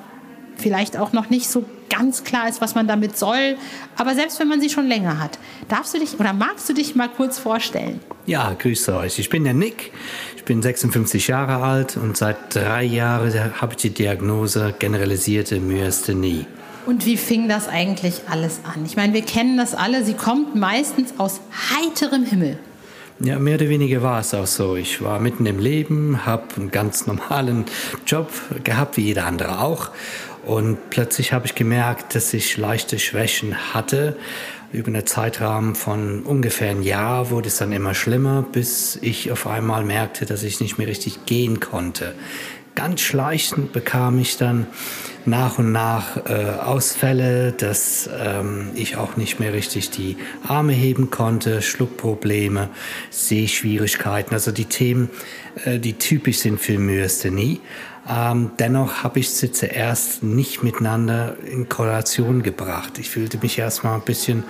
vielleicht 0.56 0.96
auch 0.96 1.12
noch 1.12 1.30
nicht 1.30 1.48
so 1.48 1.64
ganz 1.88 2.24
klar 2.24 2.48
ist, 2.48 2.60
was 2.60 2.74
man 2.74 2.88
damit 2.88 3.18
soll. 3.18 3.56
Aber 3.96 4.14
selbst 4.14 4.40
wenn 4.40 4.48
man 4.48 4.60
sie 4.60 4.70
schon 4.70 4.86
länger 4.86 5.18
hat, 5.18 5.38
darfst 5.68 5.94
du 5.94 5.98
dich 5.98 6.18
oder 6.18 6.32
magst 6.32 6.68
du 6.68 6.72
dich 6.72 6.94
mal 6.94 7.08
kurz 7.08 7.38
vorstellen? 7.38 8.00
Ja, 8.26 8.54
grüße 8.58 8.96
euch. 8.96 9.18
Ich 9.18 9.28
bin 9.28 9.44
der 9.44 9.54
Nick. 9.54 9.92
Ich 10.36 10.44
bin 10.44 10.62
56 10.62 11.28
Jahre 11.28 11.62
alt 11.62 11.96
und 11.96 12.16
seit 12.16 12.54
drei 12.54 12.82
Jahren 12.82 13.32
habe 13.60 13.72
ich 13.72 13.76
die 13.78 13.90
Diagnose 13.90 14.74
generalisierte 14.78 15.60
Myasthenie. 15.60 16.46
Und 16.86 17.06
wie 17.06 17.16
fing 17.16 17.48
das 17.48 17.68
eigentlich 17.68 18.22
alles 18.28 18.60
an? 18.64 18.84
Ich 18.84 18.96
meine, 18.96 19.12
wir 19.12 19.22
kennen 19.22 19.56
das 19.56 19.74
alle. 19.74 20.04
Sie 20.04 20.14
kommt 20.14 20.54
meistens 20.54 21.14
aus 21.18 21.40
heiterem 21.70 22.24
Himmel. 22.24 22.58
Ja, 23.20 23.38
mehr 23.38 23.54
oder 23.54 23.68
weniger 23.68 24.02
war 24.02 24.18
es 24.18 24.34
auch 24.34 24.48
so. 24.48 24.74
Ich 24.74 25.00
war 25.00 25.20
mitten 25.20 25.46
im 25.46 25.60
Leben, 25.60 26.26
habe 26.26 26.44
einen 26.56 26.72
ganz 26.72 27.06
normalen 27.06 27.66
Job 28.04 28.32
gehabt, 28.64 28.96
wie 28.96 29.02
jeder 29.02 29.26
andere 29.26 29.60
auch. 29.60 29.90
Und 30.44 30.90
plötzlich 30.90 31.32
habe 31.32 31.46
ich 31.46 31.54
gemerkt, 31.54 32.16
dass 32.16 32.34
ich 32.34 32.56
leichte 32.56 32.98
Schwächen 32.98 33.74
hatte. 33.74 34.16
Über 34.72 34.88
einen 34.88 35.06
Zeitrahmen 35.06 35.76
von 35.76 36.22
ungefähr 36.22 36.70
ein 36.70 36.82
Jahr 36.82 37.30
wurde 37.30 37.46
es 37.46 37.58
dann 37.58 37.70
immer 37.70 37.94
schlimmer, 37.94 38.42
bis 38.42 38.98
ich 39.02 39.30
auf 39.30 39.46
einmal 39.46 39.84
merkte, 39.84 40.26
dass 40.26 40.42
ich 40.42 40.58
nicht 40.60 40.78
mehr 40.78 40.88
richtig 40.88 41.24
gehen 41.26 41.60
konnte. 41.60 42.14
Ganz 42.74 43.02
schleichend 43.02 43.72
bekam 43.72 44.18
ich 44.18 44.38
dann 44.38 44.66
nach 45.26 45.58
und 45.58 45.72
nach 45.72 46.16
äh, 46.28 46.50
Ausfälle, 46.60 47.52
dass 47.52 48.08
ähm, 48.18 48.70
ich 48.74 48.96
auch 48.96 49.16
nicht 49.16 49.40
mehr 49.40 49.52
richtig 49.52 49.90
die 49.90 50.16
Arme 50.46 50.72
heben 50.72 51.10
konnte, 51.10 51.62
Schluckprobleme, 51.62 52.68
Sehschwierigkeiten, 53.10 54.34
also 54.34 54.52
die 54.52 54.64
Themen, 54.64 55.10
äh, 55.64 55.78
die 55.78 55.94
typisch 55.94 56.38
sind 56.38 56.60
für 56.60 56.78
Myasthenie. 56.78 57.60
Ähm, 58.08 58.50
dennoch 58.58 59.04
habe 59.04 59.20
ich 59.20 59.30
sie 59.30 59.52
zuerst 59.52 60.22
nicht 60.22 60.62
miteinander 60.62 61.36
in 61.44 61.68
Korrelation 61.68 62.42
gebracht. 62.42 62.98
Ich 62.98 63.10
fühlte 63.10 63.38
mich 63.38 63.58
erstmal 63.58 63.94
ein 63.94 64.04
bisschen 64.04 64.42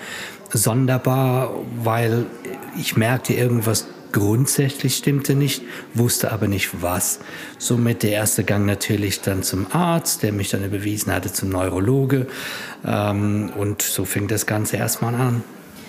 sonderbar, 0.51 1.51
weil 1.83 2.27
ich 2.79 2.97
merkte, 2.97 3.35
irgendwas 3.35 3.87
grundsätzlich 4.13 4.97
stimmte 4.97 5.35
nicht, 5.35 5.63
wusste 5.95 6.33
aber 6.33 6.49
nicht 6.49 6.83
was. 6.83 7.21
Somit 7.59 8.03
der 8.03 8.13
erste 8.13 8.45
Gang 8.45 8.67
natürlich 8.67 9.21
dann 9.21 9.43
zum 9.43 9.67
Arzt, 9.73 10.23
der 10.23 10.33
mich 10.33 10.51
dann 10.51 10.65
überwiesen 10.65 11.13
hatte 11.13 11.33
zum 11.33 11.49
Neurologe. 11.49 12.27
Ähm, 12.87 13.51
und 13.57 13.83
so 13.83 14.05
fing 14.05 14.29
das 14.29 14.47
Ganze 14.47 14.77
erstmal 14.77 15.15
an. 15.15 15.43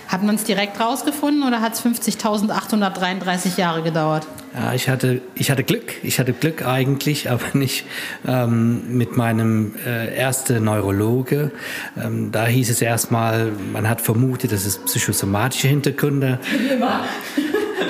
Hat 0.08 0.22
man 0.22 0.36
es 0.36 0.44
direkt 0.44 0.80
rausgefunden 0.80 1.44
oder 1.44 1.62
hat 1.62 1.74
es 1.74 1.84
50.833 1.84 3.58
Jahre 3.58 3.82
gedauert? 3.82 4.28
Ja, 4.54 4.74
ich 4.74 4.88
hatte, 4.88 5.22
ich 5.34 5.50
hatte 5.50 5.64
Glück. 5.64 5.94
Ich 6.04 6.20
hatte 6.20 6.34
Glück 6.34 6.66
eigentlich, 6.66 7.30
aber 7.32 7.46
nicht 7.54 7.86
ähm, 8.28 8.96
mit 8.96 9.18
meinem 9.18 9.74
äh, 9.86 10.16
ersten 10.16 10.64
Neurologe. 10.64 11.52
Ähm, 12.00 12.32
da 12.32 12.46
hieß 12.46 12.70
es 12.70 12.82
erstmal, 12.82 13.52
man 13.72 13.90
hat 13.90 14.02
vermutet, 14.02 14.52
dass 14.52 14.66
es 14.66 14.78
psychosomatische 14.78 15.68
Hintergründe. 15.68 16.40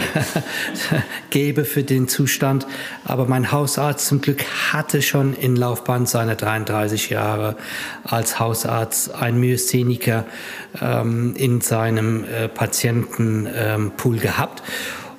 gebe 1.30 1.66
für 1.66 1.84
den 1.84 2.08
Zustand. 2.08 2.68
Aber 3.06 3.26
mein 3.26 3.52
Hausarzt 3.52 4.08
zum 4.08 4.22
Glück 4.22 4.44
hatte 4.72 5.02
schon 5.02 5.34
in 5.34 5.56
Laufbahn 5.56 6.06
seiner 6.06 6.36
33 6.36 7.10
Jahre 7.10 7.56
als 8.04 8.40
Hausarzt 8.40 9.16
ein 9.16 9.40
Myastheniker 9.40 10.26
ähm, 10.82 11.36
in 11.36 11.62
seinem 11.62 12.24
äh, 12.24 12.48
Patientenpool 12.48 14.16
ähm, 14.16 14.22
gehabt. 14.22 14.64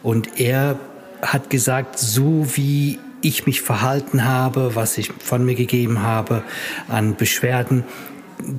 Und 0.02 0.40
er 0.40 0.78
hat 1.22 1.50
gesagt, 1.50 1.98
so 1.98 2.46
wie 2.56 2.98
ich 3.22 3.46
mich 3.46 3.62
verhalten 3.62 4.24
habe, 4.24 4.74
was 4.74 4.98
ich 4.98 5.10
von 5.18 5.44
mir 5.44 5.54
gegeben 5.54 6.02
habe 6.02 6.42
an 6.88 7.16
Beschwerden, 7.16 7.84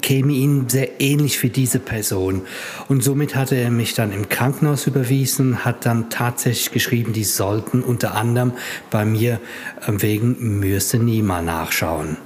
käme 0.01 0.33
ihm 0.33 0.69
sehr 0.69 1.01
ähnlich 1.01 1.41
wie 1.43 1.49
diese 1.49 1.79
Person. 1.79 2.41
Und 2.87 3.03
somit 3.03 3.35
hatte 3.35 3.55
er 3.55 3.71
mich 3.71 3.93
dann 3.93 4.11
im 4.11 4.29
Krankenhaus 4.29 4.87
überwiesen, 4.87 5.65
hat 5.65 5.85
dann 5.85 6.09
tatsächlich 6.09 6.71
geschrieben, 6.71 7.13
die 7.13 7.23
sollten 7.23 7.81
unter 7.81 8.15
anderem 8.15 8.53
bei 8.91 9.05
mir 9.05 9.39
äh, 9.85 9.91
wegen 9.97 10.59
Myasthenie 10.59 11.21
mal 11.21 11.43
nachschauen. 11.43 12.17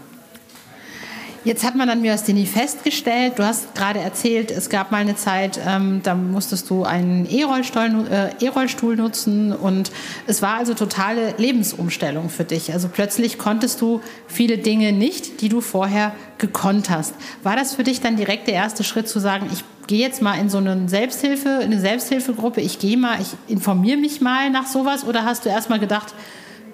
Jetzt 1.46 1.64
hat 1.64 1.76
man 1.76 1.88
dann 1.88 2.02
Myasthenie 2.02 2.46
festgestellt. 2.46 3.34
Du 3.38 3.44
hast 3.44 3.74
gerade 3.74 4.00
erzählt, 4.00 4.52
es 4.52 4.70
gab 4.70 4.92
mal 4.92 4.98
eine 4.98 5.16
Zeit, 5.16 5.58
ähm, 5.66 6.02
da 6.04 6.14
musstest 6.14 6.70
du 6.70 6.84
einen 6.84 7.26
E-Rollstuhl 7.30 8.08
äh, 8.12 8.46
e 8.46 8.96
nutzen 8.96 9.54
und 9.54 9.90
es 10.28 10.42
war 10.42 10.56
also 10.56 10.74
totale 10.74 11.36
Lebensumstellung 11.38 12.30
für 12.30 12.44
dich. 12.44 12.74
Also 12.74 12.90
plötzlich 12.90 13.38
konntest 13.38 13.80
du 13.80 14.02
viele 14.28 14.58
Dinge 14.58 14.92
nicht, 14.92 15.40
die 15.40 15.48
du 15.48 15.62
vorher 15.62 16.14
gekonnt 16.40 16.90
hast. 16.90 17.16
War 17.42 17.56
das 17.56 17.74
für 17.74 17.84
dich 17.84 18.02
dann 18.02 18.18
direkt 18.18 18.48
der 18.48 18.56
erste 18.56 18.84
Schritt 18.84 19.08
zu 19.08 19.20
sagen, 19.20 19.48
ich 19.54 19.64
gehe 19.88 20.00
jetzt 20.00 20.22
mal 20.22 20.36
in 20.36 20.50
so 20.50 20.58
eine 20.58 20.90
Selbsthilfe, 20.90 21.60
eine 21.64 21.80
Selbsthilfegruppe, 21.80 22.60
ich 22.60 22.80
gehe 22.80 22.98
mal, 22.98 23.18
ich 23.22 23.30
informiere 23.48 23.98
mich 23.98 24.20
mal 24.20 24.50
nach 24.50 24.68
sowas 24.68 25.06
oder 25.06 25.24
hast 25.24 25.46
du 25.46 25.50
erst 25.50 25.70
mal 25.70 25.80
gedacht, 25.80 26.14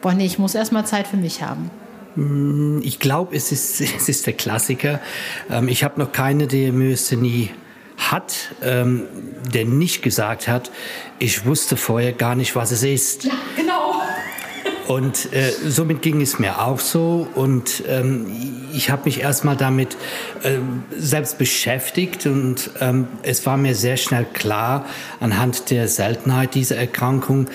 boah 0.01 0.13
nee, 0.13 0.25
ich 0.25 0.39
muss 0.39 0.55
erst 0.55 0.71
mal 0.71 0.85
Zeit 0.85 1.07
für 1.07 1.17
mich 1.17 1.43
haben? 1.43 1.69
Mm, 2.15 2.79
ich 2.83 2.99
glaube, 2.99 3.35
es 3.35 3.51
ist, 3.51 3.81
es 3.97 4.09
ist 4.09 4.25
der 4.25 4.33
Klassiker. 4.33 4.99
Ähm, 5.49 5.67
ich 5.67 5.83
habe 5.83 5.99
noch 5.99 6.11
keine, 6.11 6.47
der 6.47 6.71
Myasthenie 6.71 7.51
hat, 7.97 8.53
ähm, 8.61 9.03
der 9.53 9.65
nicht 9.65 10.01
gesagt 10.01 10.47
hat, 10.47 10.69
ich 11.17 11.45
wusste 11.45 11.77
vorher 11.77 12.11
gar 12.11 12.35
nicht, 12.35 12.55
was 12.55 12.71
es 12.71 12.83
ist. 12.83 13.23
Ja, 13.23 13.33
genau. 13.55 14.01
Und 14.87 15.33
äh, 15.33 15.51
somit 15.67 16.01
ging 16.01 16.21
es 16.21 16.37
mir 16.37 16.61
auch 16.61 16.79
so. 16.79 17.27
Und 17.33 17.83
ähm, 17.87 18.27
ich 18.73 18.91
habe 18.91 19.03
mich 19.05 19.21
erstmal 19.21 19.57
damit 19.57 19.97
äh, 20.43 20.57
selbst 20.95 21.37
beschäftigt. 21.37 22.25
Und 22.27 22.69
ähm, 22.79 23.07
es 23.23 23.45
war 23.45 23.57
mir 23.57 23.73
sehr 23.73 23.97
schnell 23.97 24.25
klar, 24.33 24.85
anhand 25.19 25.71
der 25.71 25.87
Seltenheit 25.87 26.53
dieser 26.53 26.77
Erkrankung, 26.77 27.47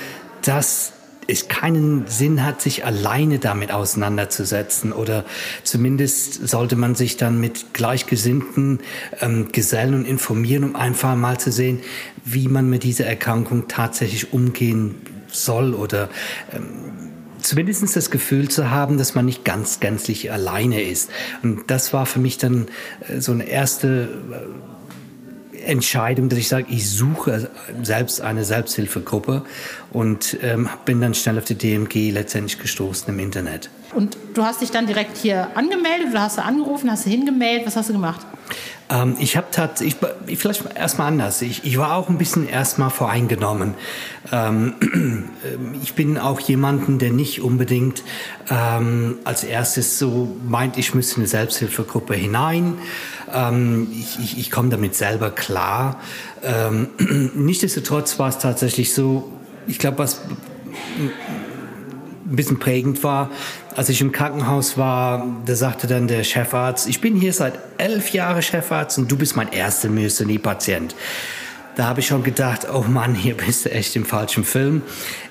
dass 0.42 0.92
es 1.30 1.48
keinen 1.48 2.06
Sinn 2.06 2.44
hat, 2.44 2.60
sich 2.60 2.84
alleine 2.84 3.38
damit 3.38 3.72
auseinanderzusetzen 3.72 4.92
oder 4.92 5.24
zumindest 5.64 6.48
sollte 6.48 6.76
man 6.76 6.94
sich 6.94 7.16
dann 7.16 7.40
mit 7.40 7.72
Gleichgesinnten 7.74 8.80
ähm, 9.20 9.52
gesellen 9.52 9.94
und 9.94 10.04
informieren, 10.04 10.64
um 10.64 10.76
einfach 10.76 11.16
mal 11.16 11.38
zu 11.38 11.52
sehen, 11.52 11.80
wie 12.24 12.48
man 12.48 12.68
mit 12.68 12.82
dieser 12.82 13.06
Erkrankung 13.06 13.68
tatsächlich 13.68 14.32
umgehen 14.32 14.96
soll 15.28 15.74
oder 15.74 16.08
ähm, 16.52 17.10
zumindest 17.40 17.96
das 17.96 18.10
Gefühl 18.10 18.48
zu 18.48 18.70
haben, 18.70 18.98
dass 18.98 19.14
man 19.14 19.24
nicht 19.24 19.44
ganz 19.44 19.80
gänzlich 19.80 20.30
alleine 20.32 20.82
ist. 20.82 21.10
Und 21.42 21.70
das 21.70 21.92
war 21.92 22.06
für 22.06 22.18
mich 22.18 22.38
dann 22.38 22.66
äh, 23.08 23.20
so 23.20 23.32
eine 23.32 23.44
erste 23.44 24.08
äh, 24.32 24.70
Entscheidung, 25.64 26.28
dass 26.28 26.38
ich 26.38 26.48
sage, 26.48 26.66
ich 26.70 26.90
suche 26.90 27.50
selbst 27.82 28.20
eine 28.20 28.44
Selbsthilfegruppe 28.44 29.44
und 29.92 30.36
ähm, 30.42 30.68
bin 30.84 31.00
dann 31.00 31.14
schnell 31.14 31.38
auf 31.38 31.44
die 31.44 31.56
DMG 31.56 32.10
letztendlich 32.10 32.58
gestoßen 32.58 33.08
im 33.08 33.18
Internet. 33.18 33.70
Und 33.94 34.16
du 34.34 34.44
hast 34.44 34.60
dich 34.60 34.70
dann 34.70 34.86
direkt 34.86 35.16
hier 35.16 35.48
angemeldet, 35.56 36.08
du 36.12 36.20
hast 36.20 36.38
du 36.38 36.42
angerufen, 36.42 36.90
hast 36.90 37.06
du 37.06 37.10
hingemeldet, 37.10 37.66
was 37.66 37.76
hast 37.76 37.88
du 37.88 37.94
gemacht? 37.94 38.24
Ähm, 38.90 39.16
ich 39.18 39.36
habe 39.36 39.46
tatsächlich, 39.50 39.96
vielleicht 40.38 40.76
erstmal 40.76 41.08
anders, 41.08 41.42
ich, 41.42 41.64
ich 41.64 41.78
war 41.78 41.96
auch 41.96 42.08
ein 42.08 42.18
bisschen 42.18 42.48
erstmal 42.48 42.90
voreingenommen. 42.90 43.74
Ähm, 44.32 45.28
ich 45.82 45.94
bin 45.94 46.18
auch 46.18 46.40
jemanden, 46.40 46.98
der 46.98 47.10
nicht 47.10 47.40
unbedingt 47.40 48.02
ähm, 48.50 49.18
als 49.24 49.44
erstes 49.44 49.98
so 49.98 50.36
meint, 50.46 50.76
ich 50.76 50.94
müsste 50.94 51.16
in 51.16 51.22
eine 51.22 51.28
Selbsthilfegruppe 51.28 52.14
hinein. 52.14 52.74
Ähm, 53.32 53.88
ich, 53.92 54.18
ich, 54.18 54.38
ich 54.38 54.50
komme 54.50 54.70
damit 54.70 54.94
selber 54.94 55.30
klar. 55.30 56.00
Ähm, 56.42 56.88
nichtsdestotrotz 57.34 58.18
war 58.18 58.28
es 58.28 58.38
tatsächlich 58.38 58.92
so, 58.92 59.30
ich 59.66 59.78
glaube, 59.78 59.98
was 59.98 60.20
ein 62.30 62.36
bisschen 62.36 62.58
prägend 62.58 63.02
war, 63.02 63.30
als 63.76 63.88
ich 63.88 64.00
im 64.00 64.12
Krankenhaus 64.12 64.78
war, 64.78 65.26
da 65.46 65.54
sagte 65.54 65.86
dann 65.86 66.06
der 66.06 66.24
Chefarzt, 66.24 66.88
ich 66.88 67.00
bin 67.00 67.16
hier 67.16 67.32
seit 67.32 67.58
elf 67.78 68.12
Jahren 68.12 68.42
Chefarzt 68.42 68.98
und 68.98 69.10
du 69.10 69.16
bist 69.16 69.36
mein 69.36 69.52
erster 69.52 69.88
Myasthenie-Patient. 69.88 70.94
da 71.76 71.86
habe 71.86 72.00
ich 72.00 72.06
schon 72.06 72.22
gedacht, 72.22 72.66
oh 72.72 72.84
Mann, 72.86 73.14
hier 73.14 73.34
bist 73.36 73.64
du 73.64 73.70
echt 73.70 73.96
im 73.96 74.04
falschen 74.04 74.44
Film. 74.44 74.82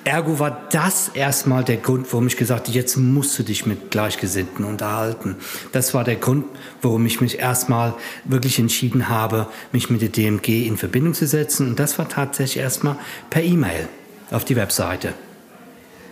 Ergo 0.03 0.39
war 0.39 0.67
das 0.71 1.09
erstmal 1.09 1.63
der 1.63 1.77
Grund, 1.77 2.11
warum 2.11 2.27
ich 2.27 2.37
gesagt 2.37 2.67
habe, 2.67 2.75
jetzt 2.75 2.97
musst 2.97 3.37
du 3.37 3.43
dich 3.43 3.65
mit 3.65 3.91
Gleichgesinnten 3.91 4.65
unterhalten. 4.65 5.35
Das 5.73 5.93
war 5.93 6.03
der 6.03 6.15
Grund, 6.15 6.45
warum 6.81 7.05
ich 7.05 7.21
mich 7.21 7.39
erstmal 7.39 7.93
wirklich 8.25 8.57
entschieden 8.57 9.09
habe, 9.09 9.47
mich 9.71 9.89
mit 9.89 10.01
der 10.01 10.09
DMG 10.09 10.65
in 10.65 10.77
Verbindung 10.77 11.13
zu 11.13 11.27
setzen. 11.27 11.67
Und 11.67 11.79
das 11.79 11.99
war 11.99 12.09
tatsächlich 12.09 12.63
erstmal 12.63 12.95
per 13.29 13.43
E-Mail 13.43 13.87
auf 14.31 14.45
die 14.45 14.55
Webseite. 14.55 15.13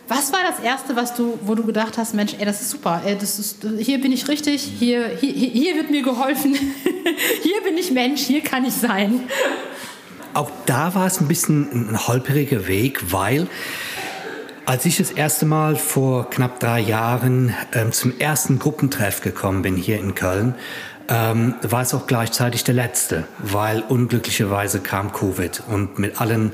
Was 0.08 0.32
war 0.32 0.40
das 0.50 0.64
Erste, 0.64 0.96
was 0.96 1.16
du, 1.16 1.38
wo 1.42 1.54
du 1.54 1.66
gedacht 1.66 1.98
hast, 1.98 2.14
Mensch, 2.14 2.34
ey, 2.40 2.46
das 2.46 2.62
ist 2.62 2.70
super, 2.70 3.02
ey, 3.06 3.18
das 3.20 3.40
ist, 3.40 3.66
hier 3.80 4.00
bin 4.00 4.14
ich 4.14 4.28
richtig, 4.30 4.62
hier, 4.62 5.10
hier, 5.20 5.34
hier 5.34 5.76
wird 5.76 5.92
mir 5.92 6.02
geholfen, 6.02 6.56
hier 7.44 7.62
bin 7.64 7.78
ich 7.78 7.92
Mensch, 7.92 8.22
hier 8.22 8.42
kann 8.42 8.64
ich 8.64 8.74
sein. 8.74 9.24
Auch 10.34 10.50
da 10.66 10.96
war 10.96 11.08
es 11.08 11.20
ein 11.20 11.28
bisschen 11.28 11.92
ein 11.92 12.08
holpriger 12.08 12.68
Weg, 12.68 13.12
weil 13.12 13.48
als 14.66 14.86
ich 14.86 14.98
das 14.98 15.12
erste 15.12 15.46
Mal 15.46 15.76
vor 15.76 16.30
knapp 16.30 16.60
drei 16.60 16.80
Jahren 16.80 17.54
ähm, 17.74 17.92
zum 17.92 18.18
ersten 18.20 18.60
Gruppentreff 18.60 19.22
gekommen 19.22 19.62
bin 19.62 19.76
hier 19.76 20.00
in 20.00 20.14
Köln, 20.14 20.56
ähm, 21.10 21.56
war 21.62 21.82
es 21.82 21.94
auch 21.94 22.06
gleichzeitig 22.08 22.64
der 22.64 22.76
letzte, 22.76 23.26
weil 23.40 23.82
unglücklicherweise 23.82 24.80
kam 24.80 25.14
Covid 25.14 25.64
und 25.68 26.00
mit 26.00 26.20
allen 26.20 26.54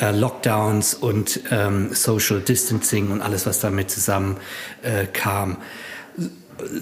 äh, 0.00 0.10
Lockdowns 0.10 0.94
und 0.94 1.40
ähm, 1.50 1.94
Social 1.94 2.40
Distancing 2.40 3.10
und 3.10 3.22
alles, 3.22 3.46
was 3.46 3.60
damit 3.60 3.90
zusammen 3.90 4.38
äh, 4.82 5.06
kam. 5.06 5.58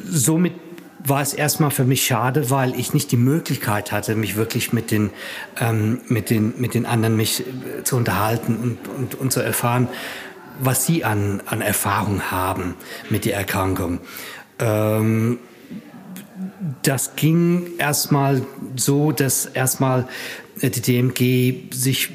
Somit 0.06 0.54
war 1.02 1.22
es 1.22 1.32
erstmal 1.34 1.70
für 1.70 1.84
mich 1.84 2.04
schade, 2.04 2.50
weil 2.50 2.78
ich 2.78 2.94
nicht 2.94 3.10
die 3.12 3.16
Möglichkeit 3.16 3.92
hatte, 3.92 4.14
mich 4.14 4.36
wirklich 4.36 4.72
mit 4.72 4.90
den, 4.90 5.10
ähm, 5.58 6.00
mit 6.08 6.30
den, 6.30 6.54
mit 6.58 6.74
den 6.74 6.86
anderen 6.86 7.16
mich 7.16 7.40
äh, 7.40 7.84
zu 7.84 7.96
unterhalten 7.96 8.56
und, 8.56 8.88
und, 8.88 9.14
und 9.14 9.32
zu 9.32 9.40
erfahren, 9.40 9.88
was 10.58 10.84
sie 10.84 11.04
an, 11.04 11.42
an 11.46 11.60
Erfahrung 11.60 12.30
haben 12.30 12.74
mit 13.08 13.24
der 13.24 13.36
Erkrankung. 13.36 14.00
Ähm, 14.58 15.38
das 16.82 17.16
ging 17.16 17.78
erstmal 17.78 18.42
so, 18.76 19.12
dass 19.12 19.46
erstmal 19.46 20.08
die 20.62 20.68
DMG 20.68 21.74
sich 21.74 22.10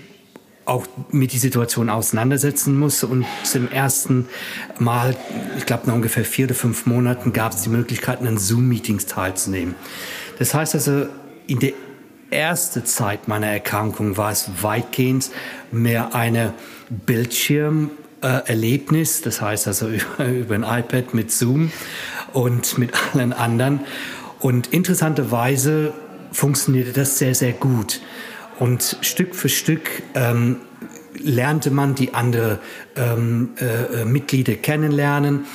auch 0.66 0.88
mit 1.12 1.32
die 1.32 1.38
Situation 1.38 1.90
auseinandersetzen 1.90 2.78
muss. 2.78 3.04
Und 3.04 3.26
zum 3.44 3.72
ersten 3.72 4.28
Mal, 4.80 5.16
ich 5.58 5.66
glaube 5.66 5.88
nach 5.88 5.94
ungefähr 5.94 6.26
vier 6.26 6.46
oder 6.46 6.56
fünf 6.56 6.86
Monaten, 6.86 7.34
gab 7.34 7.54
es 7.54 7.62
die 7.62 7.70
Möglichkeit, 7.70 8.22
an 8.22 8.38
Zoom-Meetings 8.38 9.06
teilzunehmen. 9.06 9.76
Das 10.40 10.54
heißt 10.54 10.76
also, 10.76 11.06
in 11.48 11.60
der 11.60 11.74
ersten 12.32 12.86
Zeit 12.86 13.28
meiner 13.28 13.48
Erkrankung 13.48 14.18
war 14.18 14.32
es 14.32 14.50
weitgehend 14.62 15.30
mehr 15.72 16.16
eine 16.16 16.54
Bildschirmerlebnis, 18.26 19.22
das 19.22 19.42
heißt 19.42 19.68
also 19.68 19.90
über, 19.90 20.26
über 20.28 20.56
ein 20.56 20.64
iPad 20.64 21.14
mit 21.14 21.32
Zoom 21.32 21.72
und 22.34 22.78
mit 22.78 22.92
allen 23.14 23.34
anderen. 23.34 23.82
Und 24.40 24.68
interessanterweise 24.68 25.94
funktionierte 26.32 26.92
das 26.92 27.18
sehr, 27.18 27.36
sehr 27.36 27.54
gut. 27.54 28.02
Und 28.60 28.98
Stück 29.02 29.36
für 29.36 29.50
Stück 29.50 30.04
ähm, 30.14 30.58
lernte 31.22 31.72
man 31.72 31.96
die 31.96 32.14
anderen 32.14 32.60
ähm, 32.96 33.50
äh, 33.60 34.02
äh, 34.02 34.06
Mitglieder 34.06 34.56
kennenlernen 34.56 35.46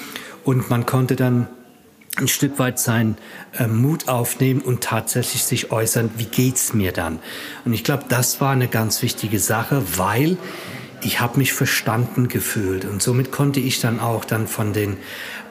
und 0.44 0.70
man 0.70 0.86
konnte 0.86 1.16
dann 1.16 1.48
ein 2.16 2.28
Stück 2.28 2.58
weit 2.58 2.78
seinen 2.78 3.16
äh, 3.58 3.66
Mut 3.66 4.08
aufnehmen 4.08 4.60
und 4.60 4.82
tatsächlich 4.82 5.44
sich 5.44 5.70
äußern, 5.70 6.10
wie 6.16 6.24
geht's 6.24 6.74
mir 6.74 6.92
dann? 6.92 7.20
Und 7.64 7.72
ich 7.72 7.84
glaube, 7.84 8.04
das 8.08 8.40
war 8.40 8.50
eine 8.50 8.68
ganz 8.68 9.02
wichtige 9.02 9.38
Sache, 9.38 9.82
weil 9.96 10.36
ich 11.02 11.20
habe 11.20 11.38
mich 11.38 11.52
verstanden 11.52 12.28
gefühlt 12.28 12.84
und 12.84 13.02
somit 13.02 13.32
konnte 13.32 13.60
ich 13.60 13.80
dann 13.80 14.00
auch 14.00 14.24
dann 14.24 14.46
von 14.46 14.72
den 14.72 14.96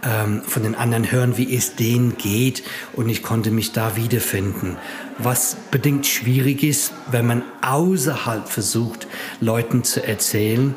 ähm, 0.03 0.41
von 0.43 0.63
den 0.63 0.75
anderen 0.75 1.11
hören, 1.11 1.37
wie 1.37 1.55
es 1.55 1.75
denen 1.75 2.17
geht 2.17 2.63
und 2.93 3.09
ich 3.09 3.23
konnte 3.23 3.51
mich 3.51 3.71
da 3.71 3.95
wiederfinden. 3.95 4.77
Was 5.17 5.57
bedingt 5.71 6.07
schwierig 6.07 6.63
ist, 6.63 6.93
wenn 7.11 7.27
man 7.27 7.43
außerhalb 7.61 8.47
versucht, 8.47 9.07
Leuten 9.41 9.83
zu 9.83 10.05
erzählen, 10.05 10.75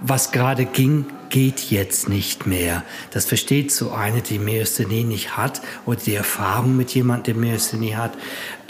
was 0.00 0.32
gerade 0.32 0.64
ging, 0.64 1.06
geht 1.34 1.72
jetzt 1.72 2.08
nicht 2.08 2.46
mehr. 2.46 2.84
Das 3.10 3.24
versteht 3.24 3.72
so 3.72 3.90
eine, 3.90 4.22
die 4.22 4.38
Myasthenie 4.38 5.02
nicht 5.02 5.36
hat 5.36 5.62
oder 5.84 5.98
die 5.98 6.14
Erfahrung 6.14 6.76
mit 6.76 6.94
jemandem, 6.94 7.24
der 7.24 7.34
Myasthenie 7.34 7.96
hat, 7.96 8.12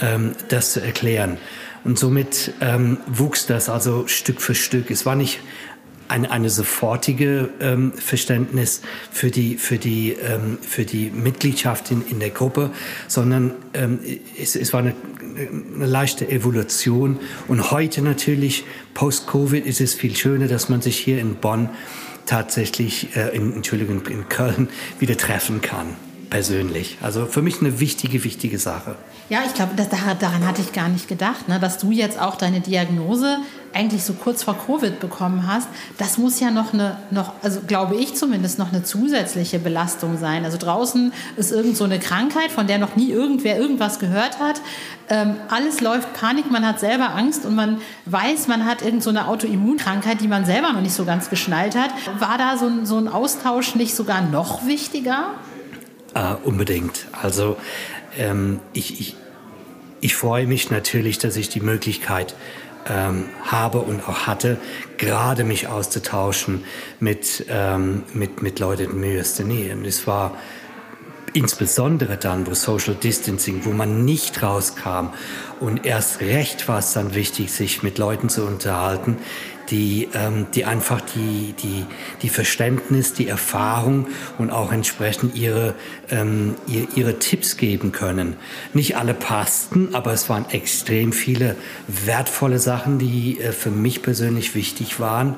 ähm, 0.01 0.33
das 0.49 0.73
zu 0.73 0.81
erklären. 0.81 1.37
Und 1.85 1.99
somit 1.99 2.55
ähm, 2.63 2.97
wuchs 3.07 3.45
das 3.45 3.69
also 3.69 4.07
Stück 4.07 4.41
für 4.41 4.55
Stück. 4.55 4.91
Es 4.91 5.05
war 5.05 5.15
nicht 5.15 5.41
eine, 6.09 6.31
eine 6.31 6.49
sofortige 6.49 7.51
ähm, 7.61 7.93
Verständnis 7.93 8.81
für 9.11 9.31
die, 9.31 9.59
für 9.59 9.77
die, 9.77 10.13
ähm, 10.13 10.57
für 10.63 10.87
die 10.87 11.11
Mitgliedschaft 11.11 11.91
in, 11.91 12.03
in 12.07 12.19
der 12.19 12.31
Gruppe, 12.31 12.71
sondern 13.09 13.53
ähm, 13.75 13.99
es, 14.41 14.57
es 14.57 14.73
war 14.73 14.81
eine, 14.81 14.95
eine 15.77 15.85
leichte 15.85 16.31
Evolution. 16.31 17.19
Und 17.47 17.71
heute 17.71 18.01
natürlich, 18.01 18.65
post-Covid, 18.95 19.67
ist 19.67 19.83
es 19.83 19.93
viel 19.93 20.17
schöner, 20.17 20.49
dass 20.49 20.71
man 20.71 20.81
sich 20.81 20.97
hier 20.97 21.21
in 21.21 21.35
Bonn 21.35 21.69
tatsächlich, 22.27 23.17
äh, 23.17 23.35
in, 23.37 23.55
Entschuldigung, 23.55 24.07
in 24.07 24.29
Köln 24.29 24.69
wieder 24.99 25.17
treffen 25.17 25.61
kann 25.61 25.97
persönlich. 26.35 26.99
Also 27.01 27.27
für 27.27 27.43
mich 27.43 27.61
eine 27.61 27.79
wichtige, 27.79 28.25
wichtige 28.25 28.59
Sache. 28.59 28.97
Ja, 29.29 29.45
ich 29.47 29.55
glaube, 29.55 29.71
daran 29.77 30.45
hatte 30.45 30.63
ich 30.63 30.73
gar 30.73 30.89
nicht 30.89 31.07
gedacht, 31.07 31.49
ne, 31.49 31.61
dass 31.61 31.79
du 31.79 31.93
jetzt 31.93 32.21
auch 32.21 32.35
deine 32.35 32.61
Diagnose 32.61 33.39
eigentlich 33.75 34.05
so 34.05 34.13
kurz 34.13 34.43
vor 34.43 34.57
Covid 34.67 35.01
bekommen 35.01 35.47
hast. 35.47 35.69
Das 35.99 36.17
muss 36.17 36.41
ja 36.41 36.51
noch 36.51 36.73
eine, 36.73 36.97
noch, 37.11 37.33
also 37.43 37.61
glaube 37.67 37.97
ich 37.97 38.15
zumindest, 38.15 38.59
noch 38.59 38.73
eine 38.73 38.85
zusätzliche 38.85 39.59
Belastung 39.59 40.17
sein. 40.19 40.45
Also 40.45 40.59
draußen 40.59 41.13
ist 41.37 41.51
irgend 41.51 41.77
so 41.77 41.85
eine 41.85 41.99
Krankheit, 41.99 42.51
von 42.51 42.67
der 42.67 42.79
noch 42.79 42.97
nie 42.97 43.11
irgendwer 43.11 43.59
irgendwas 43.59 43.99
gehört 43.99 44.39
hat. 44.39 44.61
Ähm, 45.11 45.37
alles 45.49 45.81
läuft 45.81 46.15
Panik, 46.15 46.51
man 46.51 46.67
hat 46.67 46.81
selber 46.81 47.15
Angst 47.15 47.45
und 47.45 47.55
man 47.55 47.81
weiß, 48.07 48.47
man 48.49 48.65
hat 48.65 48.83
irgend 48.83 49.03
so 49.03 49.11
eine 49.11 49.29
Autoimmunkrankheit, 49.29 50.21
die 50.21 50.29
man 50.29 50.47
selber 50.47 50.73
noch 50.73 50.81
nicht 50.81 50.95
so 50.95 51.05
ganz 51.05 51.29
geschnallt 51.29 51.77
hat. 51.77 51.91
War 52.19 52.39
da 52.39 52.57
so 52.57 52.67
ein, 52.67 52.87
so 52.87 52.97
ein 52.97 53.09
Austausch 53.09 53.75
nicht 53.75 53.95
sogar 53.95 54.23
noch 54.23 54.67
wichtiger? 54.67 55.33
Uh, 56.17 56.37
unbedingt. 56.45 57.07
Also 57.21 57.57
ähm, 58.17 58.61
ich, 58.73 59.01
ich, 59.01 59.17
ich 60.01 60.15
freue 60.15 60.47
mich 60.47 60.71
natürlich, 60.71 61.19
dass 61.19 61.37
ich 61.37 61.49
die 61.49 61.61
Möglichkeit 61.61 62.35
ähm, 62.89 63.27
habe 63.45 63.79
und 63.79 64.09
auch 64.09 64.27
hatte, 64.27 64.59
gerade 64.99 65.45
mich 65.45 65.69
auszutauschen 65.69 66.65
mit, 67.01 67.47
ähm, 67.49 68.03
mit, 68.13 68.43
mit 68.43 68.59
Leuten 68.59 69.01
mit 69.01 69.13
Myasthenie. 69.13 69.73
Und 69.73 69.85
es 69.85 70.07
war 70.07 70.37
insbesondere 71.33 72.17
dann, 72.17 72.47
wo 72.47 72.55
Social 72.55 72.95
Distancing, 72.95 73.65
wo 73.65 73.71
man 73.71 74.05
nicht 74.05 74.43
rauskam 74.43 75.09
und 75.61 75.85
erst 75.85 76.21
recht 76.21 76.69
war 76.69 76.79
es 76.79 76.93
dann 76.93 77.15
wichtig, 77.15 77.53
sich 77.53 77.83
mit 77.83 77.99
Leuten 77.99 78.29
zu 78.29 78.45
unterhalten, 78.45 79.19
die, 79.71 80.09
ähm, 80.15 80.47
die 80.55 80.65
einfach 80.65 81.01
die, 81.01 81.55
die, 81.63 81.85
die 82.23 82.29
Verständnis, 82.29 83.13
die 83.13 83.29
Erfahrung 83.29 84.07
und 84.39 84.51
auch 84.51 84.73
entsprechend 84.73 85.35
ihre, 85.35 85.75
ähm, 86.11 86.55
ihre, 86.67 86.87
ihre 86.95 87.19
Tipps 87.19 87.57
geben 87.57 87.93
können. 87.93 88.37
Nicht 88.73 88.97
alle 88.97 89.15
passten, 89.15 89.95
aber 89.95 90.13
es 90.13 90.29
waren 90.29 90.47
extrem 90.51 91.13
viele 91.13 91.57
wertvolle 91.89 92.59
Sachen, 92.59 92.99
die 92.99 93.41
äh, 93.41 93.53
für 93.53 93.71
mich 93.71 94.03
persönlich 94.03 94.55
wichtig 94.55 95.01
waren 95.01 95.37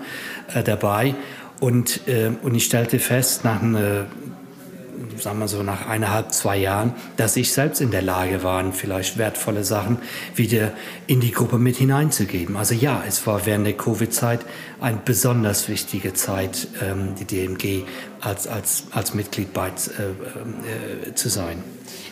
äh, 0.55 0.63
dabei. 0.63 1.15
Und, 1.61 2.07
äh, 2.07 2.33
und 2.43 2.55
ich 2.55 2.65
stellte 2.65 2.99
fest, 2.99 3.45
nach 3.45 3.63
einer 3.63 4.07
sagen 5.19 5.39
wir 5.39 5.49
so 5.49 5.63
nach 5.63 5.89
eineinhalb, 5.89 6.33
zwei 6.33 6.57
Jahren, 6.57 6.95
dass 7.17 7.37
ich 7.37 7.53
selbst 7.53 7.81
in 7.81 7.91
der 7.91 8.03
Lage 8.03 8.43
war, 8.43 8.73
vielleicht 8.73 9.19
wertvolle 9.19 9.65
Sachen 9.65 9.99
wieder 10.35 10.73
in 11.07 11.21
die 11.21 11.31
Gruppe 11.31 11.59
mit 11.59 11.77
hineinzugeben. 11.77 12.57
Also 12.57 12.75
ja, 12.75 13.03
es 13.07 13.27
war 13.27 13.47
während 13.47 13.67
der 13.67 13.75
Covid-Zeit 13.75 14.41
eine 14.81 14.99
besonders 15.05 15.69
wichtige 15.69 16.15
Zeit, 16.15 16.69
ähm, 16.83 17.15
die 17.19 17.25
DMG 17.25 17.85
als, 18.21 18.47
als, 18.47 18.85
als 18.93 19.15
Mitglied 19.15 19.53
bei, 19.53 19.69
äh, 19.69 19.71
äh, 19.71 21.15
zu 21.15 21.29
sein. 21.29 21.63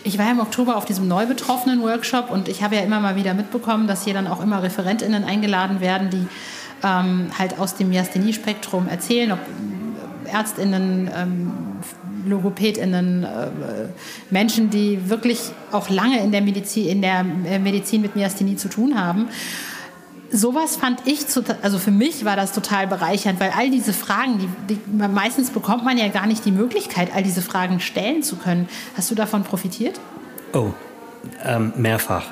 Ich 0.05 0.19
war 0.19 0.31
im 0.31 0.41
Oktober 0.41 0.77
auf 0.77 0.85
diesem 0.85 1.09
Neubetroffenen-Workshop 1.09 2.31
und 2.31 2.49
ich 2.49 2.63
habe 2.63 2.77
ja 2.77 2.83
immer 2.83 3.01
mal 3.01 3.17
wieder 3.17 3.35
mitbekommen, 3.35 3.87
dass 3.87 4.05
hier 4.05 4.15
dann 4.15 4.27
auch 4.27 4.43
immer 4.43 4.63
ReferentInnen 4.63 5.25
eingeladen 5.25 5.81
werden, 5.81 6.11
die 6.11 6.27
ähm, 6.83 7.31
halt 7.39 7.59
aus 7.59 7.75
dem 7.77 7.89
Myasthenie-Spektrum 7.89 8.89
erzählen, 8.89 9.33
ob 9.33 9.39
ÄrztInnen, 10.31 11.11
ähm, 11.15 11.53
LogopädInnen, 12.27 13.25
äh, 13.25 13.29
Menschen, 14.31 14.71
die 14.71 15.09
wirklich 15.09 15.41
auch 15.73 15.91
lange 15.91 16.21
in 16.21 16.33
der 16.33 16.43
Medizin, 16.43 16.89
in 16.89 17.03
der 17.03 17.25
äh, 17.47 17.59
Medizin 17.59 18.03
mit 18.03 18.17
Myasthenie 18.17 18.57
zu 18.57 18.69
tun 18.69 19.01
haben. 19.01 19.29
Sowas 20.31 20.77
fand 20.77 21.07
ich, 21.07 21.21
also 21.63 21.79
für 21.79 21.93
mich 21.93 22.25
war 22.25 22.35
das 22.35 22.53
total 22.53 22.89
bereichernd, 22.89 23.39
weil 23.39 23.53
all 23.57 23.71
diese 23.71 23.93
Fragen, 23.93 24.39
die, 24.39 24.75
die 24.75 24.81
meistens 25.07 25.51
bekommt 25.51 25.85
man 25.85 25.97
ja 25.97 26.09
gar 26.09 26.27
nicht 26.27 26.45
die 26.45 26.51
Möglichkeit, 26.51 27.15
all 27.15 27.23
diese 27.23 27.41
Fragen 27.41 27.79
stellen 27.79 28.23
zu 28.23 28.37
können. 28.37 28.69
Hast 28.97 29.11
du 29.11 29.15
davon 29.15 29.45
profitiert? 29.45 30.01
Oh, 30.53 30.71
ähm, 31.45 31.73
mehrfach. 31.77 32.25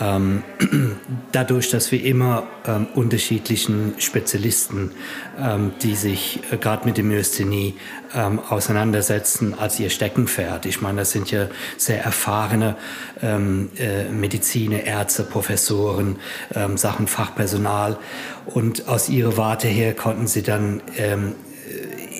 Ähm, 0.00 0.42
dadurch, 1.32 1.70
dass 1.70 1.92
wir 1.92 2.02
immer 2.04 2.44
ähm, 2.66 2.86
unterschiedlichen 2.94 3.94
Spezialisten, 3.98 4.92
ähm, 5.38 5.72
die 5.82 5.94
sich 5.94 6.40
äh, 6.50 6.56
gerade 6.56 6.86
mit 6.86 6.96
der 6.96 7.04
Myasthenie 7.04 7.74
ähm, 8.14 8.38
auseinandersetzen, 8.38 9.54
als 9.58 9.78
ihr 9.80 9.90
Steckenpferd. 9.90 10.66
Ich 10.66 10.80
meine, 10.80 11.00
das 11.00 11.10
sind 11.10 11.30
ja 11.30 11.48
sehr 11.76 12.02
erfahrene 12.02 12.76
ähm, 13.22 13.70
äh, 13.78 14.08
Mediziner, 14.08 14.84
Ärzte, 14.84 15.24
Professoren, 15.24 16.16
ähm, 16.54 16.76
Sachen 16.76 17.06
Fachpersonal. 17.06 17.98
Und 18.46 18.88
aus 18.88 19.08
ihrer 19.08 19.36
Warte 19.36 19.68
her 19.68 19.94
konnten 19.94 20.26
sie 20.26 20.42
dann 20.42 20.82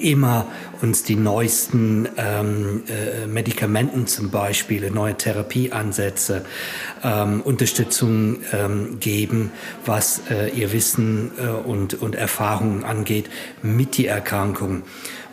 immer 0.00 0.46
uns 0.80 1.04
die 1.04 1.16
neuesten 1.16 2.08
ähm, 2.16 2.82
äh, 2.88 3.26
Medikamenten 3.26 4.06
zum 4.06 4.30
Beispiel, 4.30 4.90
neue 4.90 5.16
Therapieansätze, 5.16 6.44
ähm, 7.04 7.40
Unterstützung 7.42 8.38
ähm, 8.52 8.98
geben, 8.98 9.52
was 9.86 10.22
äh, 10.30 10.48
ihr 10.50 10.72
Wissen 10.72 11.30
äh, 11.38 11.48
und, 11.48 11.94
und 11.94 12.14
Erfahrungen 12.14 12.84
angeht 12.84 13.30
mit 13.62 13.96
die 13.96 14.06
Erkrankung. 14.06 14.82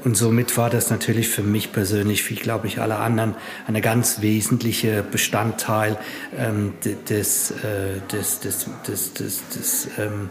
Und 0.04 0.16
somit 0.16 0.56
war 0.56 0.70
das 0.70 0.90
natürlich 0.90 1.28
für 1.28 1.44
mich 1.44 1.74
persönlich, 1.74 2.30
wie 2.30 2.36
glaube 2.36 2.68
ich 2.68 2.80
alle 2.80 2.98
anderen, 2.98 3.36
eine 3.68 3.82
ganz 3.82 4.22
wesentliche 4.22 5.04
Bestandteil 5.04 5.98
ähm, 6.38 6.74
des, 7.10 7.52
äh, 7.52 8.00
des, 8.12 8.40
des, 8.40 8.68
des, 8.88 9.14
des, 9.14 9.50
des 9.50 9.88
ähm, 9.98 10.30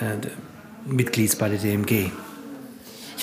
äh, 0.00 0.90
Mitglieds 0.90 1.36
bei 1.36 1.48
der 1.48 1.58
DMG. 1.58 2.10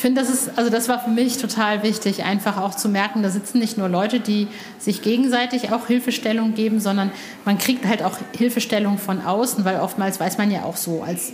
Ich 0.01 0.03
finde, 0.03 0.19
das 0.19 0.31
ist, 0.31 0.57
also 0.57 0.71
das 0.71 0.89
war 0.89 0.99
für 0.99 1.11
mich 1.11 1.37
total 1.37 1.83
wichtig, 1.83 2.23
einfach 2.23 2.57
auch 2.57 2.73
zu 2.73 2.89
merken, 2.89 3.21
da 3.21 3.29
sitzen 3.29 3.59
nicht 3.59 3.77
nur 3.77 3.87
Leute, 3.87 4.19
die 4.19 4.47
sich 4.79 5.03
gegenseitig 5.03 5.71
auch 5.71 5.85
Hilfestellung 5.85 6.55
geben, 6.55 6.79
sondern 6.79 7.11
man 7.45 7.59
kriegt 7.59 7.85
halt 7.85 8.01
auch 8.01 8.17
Hilfestellung 8.35 8.97
von 8.97 9.23
außen, 9.23 9.63
weil 9.63 9.79
oftmals 9.79 10.19
weiß 10.19 10.39
man 10.39 10.49
ja 10.49 10.63
auch 10.63 10.75
so 10.75 11.03
als 11.03 11.33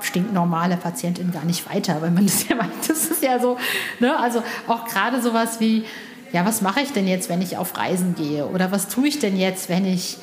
stinknormale 0.00 0.78
Patientin 0.78 1.32
gar 1.32 1.44
nicht 1.44 1.68
weiter, 1.68 2.00
weil 2.00 2.10
man 2.10 2.24
das 2.26 2.48
ja 2.48 2.56
meint, 2.56 2.72
das 2.88 3.08
ist 3.08 3.22
ja 3.22 3.38
so, 3.40 3.58
ne? 4.00 4.18
also 4.18 4.42
auch 4.68 4.86
gerade 4.86 5.20
sowas 5.20 5.60
wie, 5.60 5.84
ja, 6.32 6.46
was 6.46 6.62
mache 6.62 6.80
ich 6.80 6.94
denn 6.94 7.06
jetzt, 7.06 7.28
wenn 7.28 7.42
ich 7.42 7.58
auf 7.58 7.76
Reisen 7.76 8.14
gehe? 8.14 8.46
Oder 8.46 8.72
was 8.72 8.88
tue 8.88 9.08
ich 9.08 9.18
denn 9.18 9.36
jetzt, 9.36 9.68
wenn 9.68 9.84
ich 9.84 10.16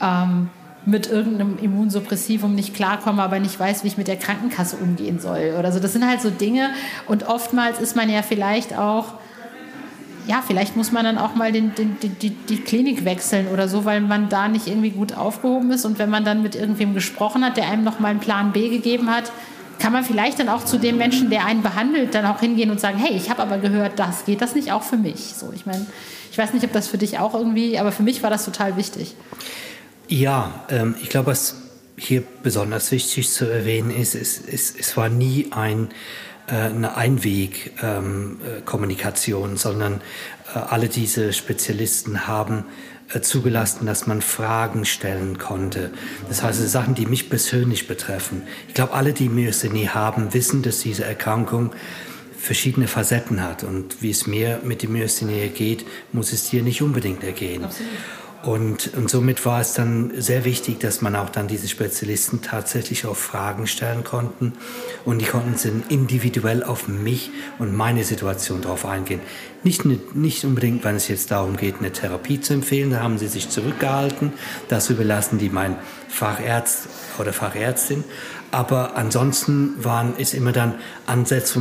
ähm, 0.00 0.48
mit 0.86 1.08
irgendeinem 1.08 1.58
Immunsuppressivum 1.58 2.54
nicht 2.54 2.72
klarkomme, 2.72 3.22
aber 3.22 3.40
nicht 3.40 3.58
weiß, 3.58 3.82
wie 3.82 3.88
ich 3.88 3.98
mit 3.98 4.06
der 4.06 4.16
Krankenkasse 4.16 4.76
umgehen 4.76 5.18
soll 5.18 5.56
oder 5.58 5.72
so. 5.72 5.80
Das 5.80 5.92
sind 5.92 6.06
halt 6.06 6.22
so 6.22 6.30
Dinge 6.30 6.70
und 7.08 7.28
oftmals 7.28 7.80
ist 7.80 7.96
man 7.96 8.08
ja 8.08 8.22
vielleicht 8.22 8.78
auch, 8.78 9.14
ja, 10.28 10.42
vielleicht 10.46 10.76
muss 10.76 10.92
man 10.92 11.04
dann 11.04 11.18
auch 11.18 11.34
mal 11.34 11.50
den, 11.50 11.74
den, 11.74 11.96
die, 12.00 12.30
die 12.30 12.58
Klinik 12.58 13.04
wechseln 13.04 13.48
oder 13.48 13.68
so, 13.68 13.84
weil 13.84 14.00
man 14.00 14.28
da 14.28 14.46
nicht 14.46 14.68
irgendwie 14.68 14.90
gut 14.90 15.16
aufgehoben 15.16 15.72
ist 15.72 15.84
und 15.84 15.98
wenn 15.98 16.08
man 16.08 16.24
dann 16.24 16.42
mit 16.42 16.54
irgendwem 16.54 16.94
gesprochen 16.94 17.44
hat, 17.44 17.56
der 17.56 17.68
einem 17.68 17.82
noch 17.82 17.98
mal 17.98 18.08
einen 18.08 18.20
Plan 18.20 18.52
B 18.52 18.68
gegeben 18.68 19.10
hat, 19.10 19.32
kann 19.80 19.92
man 19.92 20.04
vielleicht 20.04 20.38
dann 20.38 20.48
auch 20.48 20.64
zu 20.64 20.78
dem 20.78 20.96
Menschen, 20.96 21.30
der 21.30 21.44
einen 21.44 21.62
behandelt, 21.62 22.14
dann 22.14 22.24
auch 22.26 22.40
hingehen 22.40 22.70
und 22.70 22.80
sagen, 22.80 22.98
hey, 22.98 23.14
ich 23.14 23.28
habe 23.28 23.42
aber 23.42 23.58
gehört, 23.58 23.98
das 23.98 24.24
geht 24.24 24.40
das 24.40 24.54
nicht 24.54 24.72
auch 24.72 24.82
für 24.82 24.96
mich. 24.96 25.34
So, 25.34 25.52
ich 25.54 25.66
meine, 25.66 25.84
ich 26.30 26.38
weiß 26.38 26.54
nicht, 26.54 26.64
ob 26.64 26.72
das 26.72 26.88
für 26.88 26.98
dich 26.98 27.18
auch 27.18 27.34
irgendwie, 27.34 27.78
aber 27.78 27.92
für 27.92 28.02
mich 28.02 28.22
war 28.22 28.30
das 28.30 28.44
total 28.44 28.76
wichtig. 28.76 29.14
Ja, 30.08 30.64
ähm, 30.70 30.94
ich 31.02 31.08
glaube, 31.08 31.28
was 31.28 31.56
hier 31.96 32.22
besonders 32.42 32.90
wichtig 32.92 33.30
zu 33.30 33.46
erwähnen 33.46 33.90
ist, 33.90 34.14
ist, 34.14 34.46
ist 34.46 34.78
es 34.78 34.94
war 34.96 35.08
nie 35.08 35.48
ein, 35.50 35.88
äh, 36.46 36.54
eine 36.54 36.96
Einweg-Kommunikation, 36.96 39.50
ähm, 39.50 39.54
äh, 39.54 39.58
sondern 39.58 40.00
äh, 40.54 40.58
alle 40.58 40.88
diese 40.88 41.32
Spezialisten 41.32 42.28
haben 42.28 42.64
äh, 43.12 43.20
zugelassen, 43.20 43.86
dass 43.86 44.06
man 44.06 44.20
Fragen 44.20 44.84
stellen 44.84 45.38
konnte. 45.38 45.90
Das 46.28 46.42
heißt, 46.42 46.68
Sachen, 46.68 46.94
die 46.94 47.06
mich 47.06 47.30
persönlich 47.30 47.88
betreffen. 47.88 48.42
Ich 48.68 48.74
glaube, 48.74 48.92
alle, 48.94 49.12
die 49.12 49.28
Myasthenie 49.28 49.88
haben, 49.88 50.34
wissen, 50.34 50.62
dass 50.62 50.80
diese 50.80 51.04
Erkrankung 51.04 51.72
verschiedene 52.36 52.86
Facetten 52.86 53.42
hat. 53.42 53.64
Und 53.64 54.02
wie 54.02 54.10
es 54.10 54.26
mir 54.26 54.60
mit 54.62 54.82
der 54.82 54.90
Myasthenie 54.90 55.48
geht, 55.48 55.86
muss 56.12 56.32
es 56.32 56.50
dir 56.50 56.62
nicht 56.62 56.82
unbedingt 56.82 57.24
ergehen. 57.24 57.64
Absolut. 57.64 57.90
Und, 58.46 58.94
und 58.94 59.10
somit 59.10 59.44
war 59.44 59.60
es 59.60 59.72
dann 59.72 60.12
sehr 60.18 60.44
wichtig, 60.44 60.78
dass 60.78 61.02
man 61.02 61.16
auch 61.16 61.30
dann 61.30 61.48
diese 61.48 61.66
Spezialisten 61.66 62.42
tatsächlich 62.42 63.04
auch 63.04 63.16
Fragen 63.16 63.66
stellen 63.66 64.04
konnten. 64.04 64.52
Und 65.04 65.18
die 65.20 65.24
konnten 65.24 65.56
dann 65.64 65.82
individuell 65.88 66.62
auf 66.62 66.86
mich 66.86 67.30
und 67.58 67.74
meine 67.74 68.04
Situation 68.04 68.62
drauf 68.62 68.86
eingehen. 68.86 69.18
Nicht, 69.64 69.84
nicht 70.14 70.44
unbedingt, 70.44 70.84
wenn 70.84 70.94
es 70.94 71.08
jetzt 71.08 71.32
darum 71.32 71.56
geht, 71.56 71.80
eine 71.80 71.90
Therapie 71.90 72.40
zu 72.40 72.54
empfehlen, 72.54 72.92
da 72.92 73.00
haben 73.00 73.18
sie 73.18 73.26
sich 73.26 73.48
zurückgehalten. 73.48 74.32
Das 74.68 74.90
überlassen 74.90 75.38
die 75.38 75.48
mein 75.48 75.76
Facharzt 76.08 76.86
oder 77.18 77.32
Fachärztin. 77.32 78.04
Aber 78.52 78.96
ansonsten 78.96 79.74
waren 79.82 80.14
es 80.20 80.34
immer 80.34 80.52
dann 80.52 80.76
Ansätze, 81.06 81.60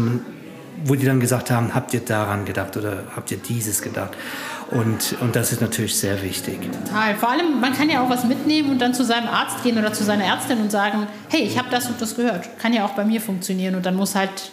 wo 0.83 0.93
die 0.93 1.05
dann 1.05 1.19
gesagt 1.19 1.49
haben, 1.49 1.73
habt 1.73 1.95
ihr 1.95 2.01
daran 2.01 2.45
gedacht 2.45 2.77
oder 2.77 3.05
habt 3.15 3.31
ihr 3.31 3.37
dieses 3.37 3.81
gedacht? 3.81 4.15
Und, 4.71 5.15
und 5.21 5.35
das 5.35 5.51
ist 5.51 5.61
natürlich 5.61 5.95
sehr 5.95 6.21
wichtig. 6.23 6.59
Total. 6.85 7.15
Vor 7.15 7.29
allem, 7.29 7.59
man 7.59 7.73
kann 7.73 7.89
ja 7.89 8.03
auch 8.03 8.09
was 8.09 8.23
mitnehmen 8.25 8.71
und 8.71 8.79
dann 8.79 8.93
zu 8.93 9.03
seinem 9.03 9.27
Arzt 9.27 9.63
gehen 9.63 9.77
oder 9.77 9.93
zu 9.93 10.03
seiner 10.03 10.23
Ärztin 10.23 10.59
und 10.59 10.71
sagen, 10.71 11.07
hey, 11.29 11.41
ich 11.41 11.57
habe 11.57 11.69
das 11.69 11.87
und 11.87 12.01
das 12.01 12.15
gehört. 12.15 12.57
Kann 12.59 12.73
ja 12.73 12.85
auch 12.85 12.91
bei 12.91 13.05
mir 13.05 13.21
funktionieren. 13.21 13.75
Und 13.75 13.85
dann 13.85 13.95
muss 13.95 14.15
halt 14.15 14.51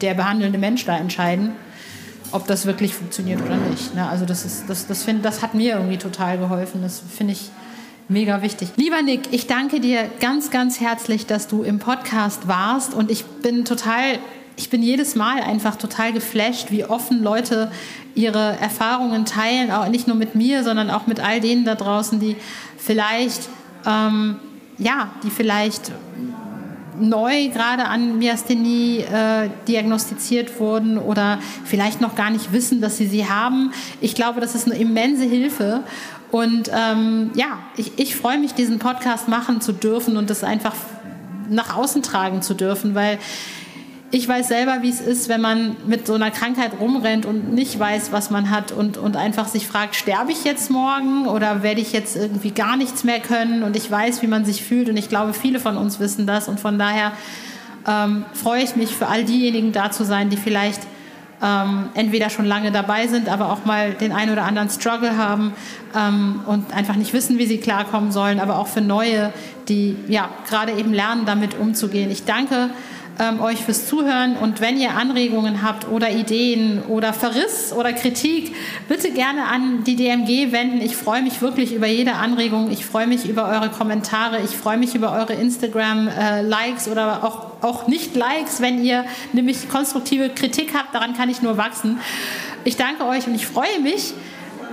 der 0.00 0.14
behandelnde 0.14 0.58
Mensch 0.58 0.84
da 0.86 0.96
entscheiden, 0.96 1.52
ob 2.32 2.46
das 2.46 2.64
wirklich 2.66 2.94
funktioniert 2.94 3.42
oder 3.42 3.56
nicht. 3.56 3.94
Ne? 3.94 4.08
Also 4.08 4.24
das, 4.24 4.44
ist, 4.44 4.64
das, 4.68 4.86
das, 4.86 5.02
find, 5.02 5.24
das 5.24 5.42
hat 5.42 5.54
mir 5.54 5.74
irgendwie 5.74 5.98
total 5.98 6.38
geholfen. 6.38 6.80
Das 6.82 7.02
finde 7.14 7.34
ich 7.34 7.50
mega 8.08 8.42
wichtig. 8.42 8.70
Lieber 8.76 9.02
Nick, 9.02 9.32
ich 9.32 9.46
danke 9.46 9.78
dir 9.78 10.10
ganz, 10.20 10.50
ganz 10.50 10.80
herzlich, 10.80 11.26
dass 11.26 11.48
du 11.48 11.62
im 11.62 11.78
Podcast 11.78 12.48
warst. 12.48 12.94
Und 12.94 13.10
ich 13.10 13.24
bin 13.24 13.64
total 13.64 14.18
ich 14.56 14.70
bin 14.70 14.82
jedes 14.82 15.14
Mal 15.14 15.40
einfach 15.42 15.76
total 15.76 16.12
geflasht, 16.12 16.70
wie 16.70 16.84
offen 16.84 17.22
Leute 17.22 17.70
ihre 18.14 18.56
Erfahrungen 18.60 19.24
teilen, 19.24 19.70
auch 19.70 19.88
nicht 19.88 20.06
nur 20.06 20.16
mit 20.16 20.34
mir, 20.34 20.62
sondern 20.62 20.90
auch 20.90 21.06
mit 21.06 21.20
all 21.20 21.40
denen 21.40 21.64
da 21.64 21.74
draußen, 21.74 22.20
die 22.20 22.36
vielleicht, 22.76 23.48
ähm, 23.86 24.36
ja, 24.78 25.10
die 25.24 25.30
vielleicht 25.30 25.92
neu 26.98 27.48
gerade 27.48 27.86
an 27.86 28.18
Myasthenie 28.18 28.98
äh, 28.98 29.50
diagnostiziert 29.66 30.60
wurden 30.60 30.98
oder 30.98 31.38
vielleicht 31.64 32.00
noch 32.00 32.14
gar 32.14 32.30
nicht 32.30 32.52
wissen, 32.52 32.80
dass 32.80 32.96
sie 32.96 33.06
sie 33.06 33.28
haben. 33.28 33.72
Ich 34.00 34.14
glaube, 34.14 34.40
das 34.40 34.54
ist 34.54 34.66
eine 34.66 34.78
immense 34.78 35.24
Hilfe. 35.24 35.82
Und 36.30 36.70
ähm, 36.72 37.30
ja, 37.34 37.58
ich, 37.76 37.92
ich 37.96 38.16
freue 38.16 38.38
mich, 38.38 38.54
diesen 38.54 38.78
Podcast 38.78 39.28
machen 39.28 39.60
zu 39.60 39.72
dürfen 39.72 40.16
und 40.16 40.30
das 40.30 40.44
einfach 40.44 40.74
nach 41.48 41.76
außen 41.76 42.02
tragen 42.02 42.42
zu 42.42 42.54
dürfen, 42.54 42.94
weil 42.94 43.18
ich 44.10 44.28
weiß 44.28 44.48
selber, 44.48 44.78
wie 44.82 44.90
es 44.90 45.00
ist, 45.00 45.28
wenn 45.28 45.40
man 45.40 45.76
mit 45.86 46.06
so 46.06 46.14
einer 46.14 46.30
Krankheit 46.30 46.72
rumrennt 46.78 47.26
und 47.26 47.52
nicht 47.52 47.78
weiß, 47.78 48.12
was 48.12 48.30
man 48.30 48.50
hat 48.50 48.70
und, 48.70 48.96
und 48.96 49.16
einfach 49.16 49.48
sich 49.48 49.66
fragt, 49.66 49.96
sterbe 49.96 50.30
ich 50.30 50.44
jetzt 50.44 50.70
morgen 50.70 51.26
oder 51.26 51.62
werde 51.62 51.80
ich 51.80 51.92
jetzt 51.92 52.14
irgendwie 52.14 52.52
gar 52.52 52.76
nichts 52.76 53.02
mehr 53.02 53.18
können? 53.18 53.64
Und 53.64 53.76
ich 53.76 53.90
weiß, 53.90 54.22
wie 54.22 54.28
man 54.28 54.44
sich 54.44 54.62
fühlt 54.62 54.88
und 54.88 54.96
ich 54.96 55.08
glaube, 55.08 55.34
viele 55.34 55.58
von 55.58 55.76
uns 55.76 55.98
wissen 55.98 56.26
das 56.26 56.48
und 56.48 56.60
von 56.60 56.78
daher 56.78 57.12
ähm, 57.88 58.24
freue 58.32 58.62
ich 58.62 58.76
mich 58.76 58.94
für 58.94 59.08
all 59.08 59.24
diejenigen 59.24 59.72
da 59.72 59.90
zu 59.90 60.04
sein, 60.04 60.30
die 60.30 60.36
vielleicht 60.36 60.82
ähm, 61.42 61.88
entweder 61.94 62.30
schon 62.30 62.46
lange 62.46 62.72
dabei 62.72 63.06
sind, 63.06 63.28
aber 63.28 63.50
auch 63.50 63.64
mal 63.64 63.92
den 63.92 64.12
einen 64.12 64.32
oder 64.32 64.44
anderen 64.44 64.70
Struggle 64.70 65.16
haben 65.16 65.52
ähm, 65.94 66.40
und 66.46 66.72
einfach 66.74 66.96
nicht 66.96 67.12
wissen, 67.12 67.38
wie 67.38 67.46
sie 67.46 67.58
klarkommen 67.58 68.12
sollen, 68.12 68.40
aber 68.40 68.58
auch 68.58 68.68
für 68.68 68.80
Neue, 68.80 69.32
die 69.68 69.96
ja 70.08 70.28
gerade 70.48 70.72
eben 70.72 70.92
lernen, 70.92 71.26
damit 71.26 71.58
umzugehen. 71.58 72.10
Ich 72.10 72.24
danke 72.24 72.70
ähm, 73.18 73.40
euch 73.40 73.58
fürs 73.64 73.86
Zuhören 73.86 74.36
und 74.36 74.60
wenn 74.60 74.78
ihr 74.78 74.96
Anregungen 74.96 75.62
habt 75.62 75.88
oder 75.88 76.10
Ideen 76.10 76.82
oder 76.88 77.12
Verriss 77.12 77.72
oder 77.72 77.92
Kritik, 77.92 78.54
bitte 78.88 79.10
gerne 79.12 79.44
an 79.44 79.84
die 79.84 79.96
DMG 79.96 80.52
wenden. 80.52 80.80
Ich 80.80 80.96
freue 80.96 81.22
mich 81.22 81.40
wirklich 81.40 81.74
über 81.74 81.86
jede 81.86 82.14
Anregung. 82.14 82.70
Ich 82.70 82.84
freue 82.84 83.06
mich 83.06 83.28
über 83.28 83.46
eure 83.48 83.70
Kommentare. 83.70 84.40
Ich 84.42 84.50
freue 84.50 84.78
mich 84.78 84.94
über 84.94 85.12
eure 85.12 85.34
Instagram-Likes 85.34 86.86
äh, 86.86 86.90
oder 86.90 87.24
auch, 87.24 87.62
auch 87.62 87.86
Nicht-Likes, 87.86 88.60
wenn 88.60 88.84
ihr 88.84 89.04
nämlich 89.32 89.68
konstruktive 89.68 90.30
Kritik 90.30 90.74
habt. 90.74 90.94
Daran 90.94 91.16
kann 91.16 91.28
ich 91.28 91.42
nur 91.42 91.56
wachsen. 91.56 92.00
Ich 92.64 92.76
danke 92.76 93.04
euch 93.04 93.26
und 93.26 93.34
ich 93.34 93.46
freue 93.46 93.80
mich 93.80 94.14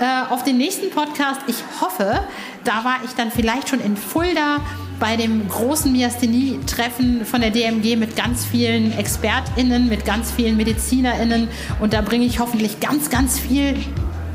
äh, 0.02 0.34
auf 0.34 0.44
den 0.44 0.58
nächsten 0.58 0.90
Podcast. 0.90 1.42
Ich 1.48 1.64
hoffe, 1.80 2.22
da 2.64 2.84
war 2.84 2.98
ich 3.06 3.12
dann 3.12 3.32
vielleicht 3.32 3.70
schon 3.70 3.80
in 3.80 3.96
Fulda 3.96 4.58
bei 5.00 5.16
dem 5.16 5.48
großen 5.48 5.92
Myasthenie-Treffen 5.92 7.26
von 7.26 7.42
der 7.42 7.52
DMG 7.52 7.96
mit 7.96 8.16
ganz 8.16 8.46
vielen 8.46 8.98
ExpertInnen, 8.98 9.88
mit 9.88 10.06
ganz 10.06 10.32
vielen 10.32 10.58
MedizinerInnen. 10.58 11.48
Und 11.80 11.94
da 11.94 12.02
bringe 12.02 12.26
ich 12.26 12.40
hoffentlich 12.40 12.80
ganz, 12.80 13.10
ganz 13.10 13.40
viel 13.40 13.76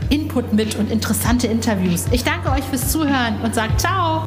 Input 0.09 0.53
mit 0.53 0.77
und 0.77 0.91
interessante 0.91 1.47
Interviews. 1.47 2.07
Ich 2.11 2.25
danke 2.25 2.51
euch 2.51 2.65
fürs 2.65 2.91
Zuhören 2.91 3.41
und 3.43 3.55
sage 3.55 3.77
ciao! 3.77 4.27